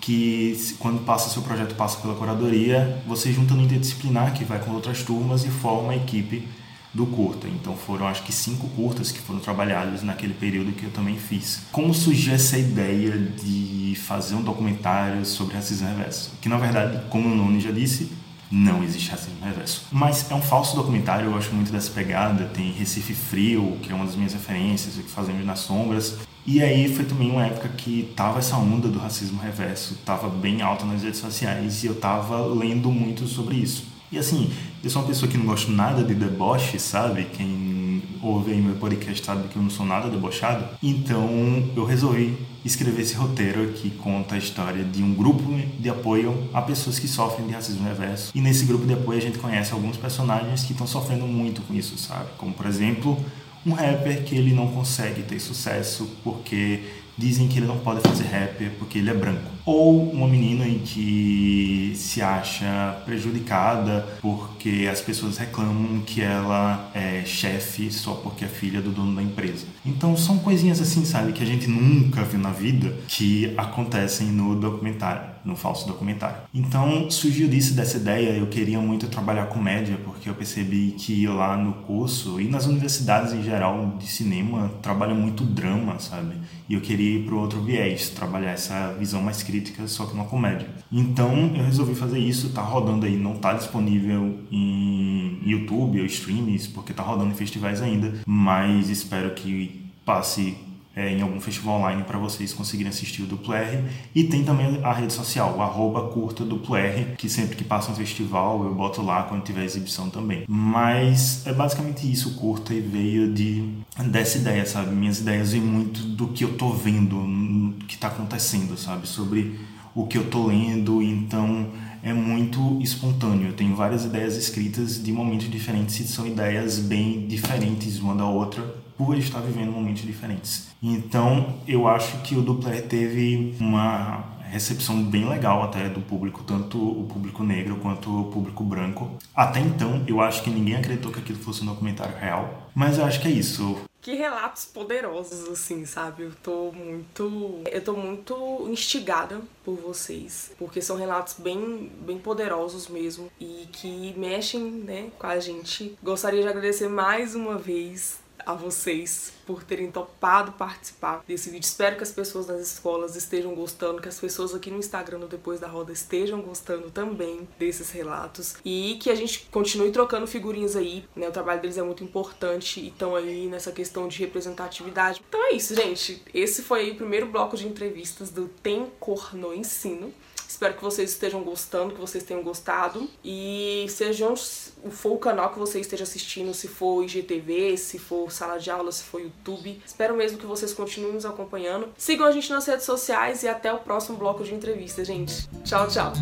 que 0.00 0.58
quando 0.80 1.04
passa 1.04 1.30
seu 1.30 1.42
projeto 1.42 1.76
passa 1.76 2.00
pela 2.00 2.14
curadoria, 2.16 3.00
você 3.06 3.32
junta 3.32 3.54
no 3.54 3.62
interdisciplinar 3.62 4.34
que 4.34 4.44
vai 4.44 4.58
com 4.58 4.72
outras 4.72 5.02
turmas 5.02 5.44
e 5.44 5.48
forma 5.48 5.92
a 5.92 5.96
equipe 5.96 6.46
do 6.92 7.06
curta. 7.06 7.48
Então 7.48 7.76
foram 7.76 8.06
acho 8.06 8.22
que 8.22 8.32
cinco 8.32 8.68
curtas 8.68 9.10
que 9.10 9.18
foram 9.20 9.40
trabalhadas 9.40 10.02
naquele 10.02 10.34
período 10.34 10.72
que 10.72 10.84
eu 10.84 10.90
também 10.90 11.16
fiz. 11.16 11.62
Como 11.72 11.94
surgiu 11.94 12.34
essa 12.34 12.58
ideia 12.58 13.16
de 13.18 13.94
fazer 14.06 14.34
um 14.34 14.42
documentário 14.42 15.24
sobre 15.24 15.54
racismo 15.54 15.88
reverso? 15.88 16.32
Que 16.40 16.48
na 16.48 16.58
verdade, 16.58 17.00
como 17.08 17.28
o 17.28 17.34
Noni 17.34 17.60
já 17.60 17.70
disse, 17.70 18.12
não 18.50 18.84
existe 18.84 19.10
racismo 19.10 19.42
reverso. 19.42 19.86
Mas 19.90 20.30
é 20.30 20.34
um 20.34 20.42
falso 20.42 20.76
documentário, 20.76 21.26
eu 21.26 21.32
gosto 21.32 21.54
muito 21.54 21.72
dessa 21.72 21.90
pegada. 21.90 22.44
Tem 22.44 22.70
Recife 22.72 23.14
Frio, 23.14 23.78
que 23.82 23.90
é 23.90 23.94
uma 23.94 24.04
das 24.04 24.14
minhas 24.14 24.34
referências, 24.34 24.98
o 24.98 25.02
que 25.02 25.10
fazemos 25.10 25.44
nas 25.46 25.60
sombras. 25.60 26.18
E 26.44 26.60
aí 26.60 26.92
foi 26.92 27.04
também 27.04 27.30
uma 27.30 27.46
época 27.46 27.68
que 27.68 28.12
tava 28.16 28.40
essa 28.40 28.56
onda 28.56 28.88
do 28.88 28.98
racismo 28.98 29.40
reverso, 29.40 29.96
tava 30.04 30.28
bem 30.28 30.60
alta 30.60 30.84
nas 30.84 31.02
redes 31.02 31.20
sociais 31.20 31.84
e 31.84 31.86
eu 31.86 31.94
tava 31.94 32.44
lendo 32.44 32.90
muito 32.90 33.28
sobre 33.28 33.56
isso. 33.56 33.91
E 34.12 34.18
assim, 34.18 34.52
eu 34.84 34.90
sou 34.90 35.00
uma 35.00 35.08
pessoa 35.08 35.30
que 35.30 35.38
não 35.38 35.46
gosto 35.46 35.70
nada 35.70 36.04
de 36.04 36.14
deboche, 36.14 36.78
sabe? 36.78 37.24
Quem 37.32 38.02
ouve 38.20 38.52
aí 38.52 38.60
meu 38.60 38.74
podcast 38.74 39.24
sabe 39.24 39.48
que 39.48 39.56
eu 39.56 39.62
não 39.62 39.70
sou 39.70 39.86
nada 39.86 40.10
debochado. 40.10 40.68
Então 40.82 41.26
eu 41.74 41.86
resolvi 41.86 42.36
escrever 42.62 43.00
esse 43.00 43.14
roteiro 43.14 43.72
que 43.72 43.88
conta 43.88 44.34
a 44.34 44.38
história 44.38 44.84
de 44.84 45.02
um 45.02 45.14
grupo 45.14 45.42
de 45.78 45.88
apoio 45.88 46.46
a 46.52 46.60
pessoas 46.60 46.98
que 46.98 47.08
sofrem 47.08 47.46
de 47.46 47.54
racismo 47.54 47.88
reverso. 47.88 48.30
E 48.34 48.40
nesse 48.42 48.66
grupo 48.66 48.84
de 48.84 48.92
apoio 48.92 49.16
a 49.16 49.22
gente 49.22 49.38
conhece 49.38 49.72
alguns 49.72 49.96
personagens 49.96 50.62
que 50.62 50.72
estão 50.72 50.86
sofrendo 50.86 51.26
muito 51.26 51.62
com 51.62 51.72
isso, 51.72 51.96
sabe? 51.96 52.28
Como 52.36 52.52
por 52.52 52.66
exemplo, 52.66 53.18
um 53.64 53.72
rapper 53.72 54.24
que 54.24 54.36
ele 54.36 54.52
não 54.52 54.68
consegue 54.68 55.22
ter 55.22 55.40
sucesso 55.40 56.06
porque 56.22 56.82
dizem 57.16 57.48
que 57.48 57.58
ele 57.58 57.66
não 57.66 57.78
pode 57.78 58.00
fazer 58.00 58.24
rap 58.24 58.70
porque 58.78 58.98
ele 58.98 59.08
é 59.08 59.14
branco. 59.14 59.50
Ou 59.64 60.10
uma 60.10 60.26
menina 60.26 60.66
em 60.66 60.78
que 60.78 61.92
se 61.94 62.20
acha 62.20 63.00
prejudicada 63.04 64.06
porque 64.20 64.88
as 64.90 65.00
pessoas 65.00 65.38
reclamam 65.38 66.00
que 66.00 66.20
ela 66.20 66.90
é 66.94 67.22
chefe 67.24 67.90
só 67.90 68.14
porque 68.14 68.44
é 68.44 68.48
filha 68.48 68.80
do 68.80 68.90
dono 68.90 69.14
da 69.14 69.22
empresa. 69.22 69.66
Então 69.84 70.16
são 70.16 70.38
coisinhas 70.38 70.80
assim, 70.80 71.04
sabe, 71.04 71.32
que 71.32 71.42
a 71.42 71.46
gente 71.46 71.68
nunca 71.68 72.22
viu 72.22 72.40
na 72.40 72.50
vida 72.50 72.96
que 73.08 73.52
acontecem 73.56 74.28
no 74.28 74.54
documentário 74.54 75.32
no 75.44 75.56
falso 75.56 75.86
documentário. 75.86 76.36
Então 76.54 77.10
surgiu 77.10 77.48
disso, 77.48 77.74
dessa 77.74 77.96
ideia, 77.96 78.30
eu 78.30 78.46
queria 78.46 78.80
muito 78.80 79.08
trabalhar 79.08 79.46
comédia, 79.46 79.98
porque 80.04 80.28
eu 80.28 80.34
percebi 80.34 80.92
que 80.92 81.26
lá 81.26 81.56
no 81.56 81.72
curso 81.72 82.40
e 82.40 82.48
nas 82.48 82.66
universidades 82.66 83.32
em 83.32 83.42
geral 83.42 83.96
de 83.98 84.06
cinema 84.06 84.70
trabalha 84.80 85.14
muito 85.14 85.44
drama, 85.44 85.98
sabe? 85.98 86.36
E 86.68 86.74
eu 86.74 86.80
queria 86.80 87.18
ir 87.18 87.24
para 87.24 87.34
outro 87.34 87.60
viés, 87.62 88.08
trabalhar 88.10 88.52
essa 88.52 88.94
visão 88.98 89.20
mais 89.20 89.42
crítica, 89.42 89.51
só 89.86 90.06
que 90.06 90.14
uma 90.14 90.24
comédia. 90.24 90.68
Então 90.90 91.52
eu 91.54 91.64
resolvi 91.64 91.94
fazer 91.94 92.18
isso, 92.18 92.50
tá 92.50 92.62
rodando 92.62 93.06
aí, 93.06 93.16
não 93.16 93.36
tá 93.36 93.52
disponível 93.52 94.38
em 94.50 95.40
YouTube 95.44 96.00
ou 96.00 96.06
streams, 96.06 96.68
porque 96.68 96.92
tá 96.92 97.02
rodando 97.02 97.30
em 97.30 97.34
festivais 97.34 97.82
ainda, 97.82 98.14
mas 98.26 98.88
espero 98.88 99.30
que 99.34 99.82
passe 100.04 100.56
é, 100.94 101.10
em 101.10 101.22
algum 101.22 101.40
festival 101.40 101.78
online 101.78 102.04
para 102.04 102.18
vocês 102.18 102.52
conseguirem 102.52 102.90
assistir 102.90 103.22
o 103.22 103.26
Duplo 103.26 103.54
R. 103.54 103.84
E 104.14 104.24
tem 104.24 104.44
também 104.44 104.80
a 104.82 104.92
rede 104.92 105.12
social, 105.12 105.56
o 105.56 105.62
arroba 105.62 106.08
curta 106.08 106.44
Duplo 106.44 106.76
R, 106.76 107.16
que 107.16 107.28
sempre 107.28 107.56
que 107.56 107.64
passa 107.64 107.90
um 107.90 107.94
festival 107.94 108.64
eu 108.64 108.74
boto 108.74 109.02
lá 109.02 109.22
quando 109.24 109.42
tiver 109.42 109.64
exibição 109.64 110.10
também. 110.10 110.44
Mas 110.46 111.46
é 111.46 111.52
basicamente 111.52 112.10
isso, 112.10 112.34
curta 112.36 112.74
e 112.74 112.80
veio 112.80 113.32
de 113.32 113.81
dessa 113.98 114.38
ideia, 114.38 114.64
sabe? 114.64 114.94
Minhas 114.94 115.20
ideias 115.20 115.52
vêm 115.52 115.60
muito 115.60 116.00
do 116.00 116.28
que 116.28 116.44
eu 116.44 116.56
tô 116.56 116.70
vendo, 116.70 117.74
que 117.86 117.98
tá 117.98 118.08
acontecendo, 118.08 118.76
sabe? 118.76 119.06
Sobre 119.06 119.60
o 119.94 120.06
que 120.06 120.16
eu 120.16 120.30
tô 120.30 120.46
lendo, 120.46 121.02
então 121.02 121.68
é 122.02 122.12
muito 122.12 122.80
espontâneo. 122.80 123.48
Eu 123.48 123.52
tenho 123.52 123.76
várias 123.76 124.04
ideias 124.04 124.36
escritas 124.36 125.02
de 125.02 125.12
momentos 125.12 125.50
diferentes 125.50 126.00
e 126.00 126.08
são 126.08 126.26
ideias 126.26 126.78
bem 126.78 127.26
diferentes 127.26 127.98
uma 127.98 128.14
da 128.14 128.24
outra 128.24 128.62
por 128.96 129.16
estar 129.16 129.40
vivendo 129.40 129.72
momentos 129.72 130.02
diferentes. 130.02 130.68
Então, 130.82 131.54
eu 131.66 131.86
acho 131.88 132.18
que 132.18 132.34
o 132.34 132.42
Dupler 132.42 132.86
teve 132.86 133.54
uma 133.60 134.24
recepção 134.50 135.02
bem 135.02 135.26
legal 135.26 135.62
até 135.62 135.88
do 135.88 136.00
público, 136.00 136.42
tanto 136.44 136.78
o 136.78 137.04
público 137.04 137.42
negro 137.42 137.76
quanto 137.76 138.20
o 138.20 138.24
público 138.24 138.62
branco. 138.62 139.10
Até 139.34 139.60
então, 139.60 140.02
eu 140.06 140.20
acho 140.20 140.42
que 140.42 140.50
ninguém 140.50 140.76
acreditou 140.76 141.10
que 141.10 141.20
aquilo 141.20 141.38
fosse 141.38 141.62
um 141.62 141.66
documentário 141.66 142.14
real, 142.18 142.61
mas 142.74 142.98
eu 142.98 143.04
acho 143.04 143.20
que 143.20 143.28
é 143.28 143.30
isso. 143.30 143.82
Que 144.00 144.14
relatos 144.14 144.64
poderosos, 144.64 145.48
assim, 145.48 145.86
sabe? 145.86 146.24
Eu 146.24 146.32
tô 146.42 146.72
muito. 146.72 147.62
Eu 147.70 147.84
tô 147.84 147.92
muito 147.92 148.66
instigada 148.68 149.40
por 149.64 149.76
vocês. 149.76 150.50
Porque 150.58 150.82
são 150.82 150.96
relatos 150.96 151.36
bem, 151.38 151.88
bem 152.00 152.18
poderosos 152.18 152.88
mesmo. 152.88 153.30
E 153.40 153.68
que 153.70 154.12
mexem, 154.16 154.60
né, 154.60 155.10
com 155.16 155.26
a 155.28 155.38
gente. 155.38 155.96
Gostaria 156.02 156.42
de 156.42 156.48
agradecer 156.48 156.88
mais 156.88 157.36
uma 157.36 157.56
vez 157.56 158.21
a 158.46 158.54
vocês 158.54 159.32
por 159.46 159.62
terem 159.62 159.90
topado 159.90 160.52
participar 160.52 161.22
desse 161.26 161.50
vídeo. 161.50 161.66
Espero 161.66 161.96
que 161.96 162.02
as 162.02 162.12
pessoas 162.12 162.46
nas 162.46 162.60
escolas 162.60 163.16
estejam 163.16 163.54
gostando, 163.54 164.00
que 164.00 164.08
as 164.08 164.18
pessoas 164.18 164.54
aqui 164.54 164.70
no 164.70 164.78
Instagram 164.78 165.18
no 165.18 165.28
Depois 165.28 165.60
da 165.60 165.68
Roda 165.68 165.92
estejam 165.92 166.40
gostando 166.40 166.90
também 166.90 167.48
desses 167.58 167.90
relatos 167.90 168.56
e 168.64 168.98
que 169.00 169.10
a 169.10 169.14
gente 169.14 169.48
continue 169.50 169.90
trocando 169.90 170.26
figurinhas 170.26 170.76
aí, 170.76 171.04
né? 171.14 171.28
O 171.28 171.32
trabalho 171.32 171.60
deles 171.60 171.78
é 171.78 171.82
muito 171.82 172.04
importante 172.04 172.80
e 172.80 172.88
estão 172.88 173.14
aí 173.16 173.46
nessa 173.46 173.72
questão 173.72 174.08
de 174.08 174.18
representatividade. 174.18 175.22
Então 175.28 175.44
é 175.44 175.54
isso, 175.54 175.74
gente. 175.74 176.22
Esse 176.32 176.62
foi 176.62 176.90
o 176.90 176.96
primeiro 176.96 177.26
bloco 177.26 177.56
de 177.56 177.66
entrevistas 177.66 178.30
do 178.30 178.48
Tem 178.48 178.90
Cor 178.98 179.34
no 179.34 179.52
Ensino. 179.54 180.12
Espero 180.52 180.74
que 180.74 180.82
vocês 180.82 181.10
estejam 181.10 181.42
gostando, 181.42 181.94
que 181.94 182.00
vocês 182.00 182.22
tenham 182.22 182.42
gostado. 182.42 183.08
E 183.24 183.86
sejam 183.88 184.34
for 184.36 185.14
o 185.14 185.18
canal 185.18 185.50
que 185.50 185.58
você 185.58 185.80
esteja 185.80 186.04
assistindo, 186.04 186.52
se 186.52 186.68
for 186.68 187.02
IGTV, 187.02 187.78
se 187.78 187.98
for 187.98 188.30
sala 188.30 188.58
de 188.58 188.70
aula, 188.70 188.92
se 188.92 189.02
for 189.02 189.20
YouTube. 189.20 189.80
Espero 189.84 190.14
mesmo 190.14 190.36
que 190.36 190.44
vocês 190.44 190.74
continuem 190.74 191.14
nos 191.14 191.24
acompanhando. 191.24 191.88
Sigam 191.96 192.26
a 192.26 192.32
gente 192.32 192.50
nas 192.50 192.66
redes 192.66 192.84
sociais 192.84 193.42
e 193.42 193.48
até 193.48 193.72
o 193.72 193.78
próximo 193.78 194.18
bloco 194.18 194.44
de 194.44 194.54
entrevista, 194.54 195.02
gente. 195.02 195.48
Tchau, 195.64 195.88
tchau. 195.88 196.12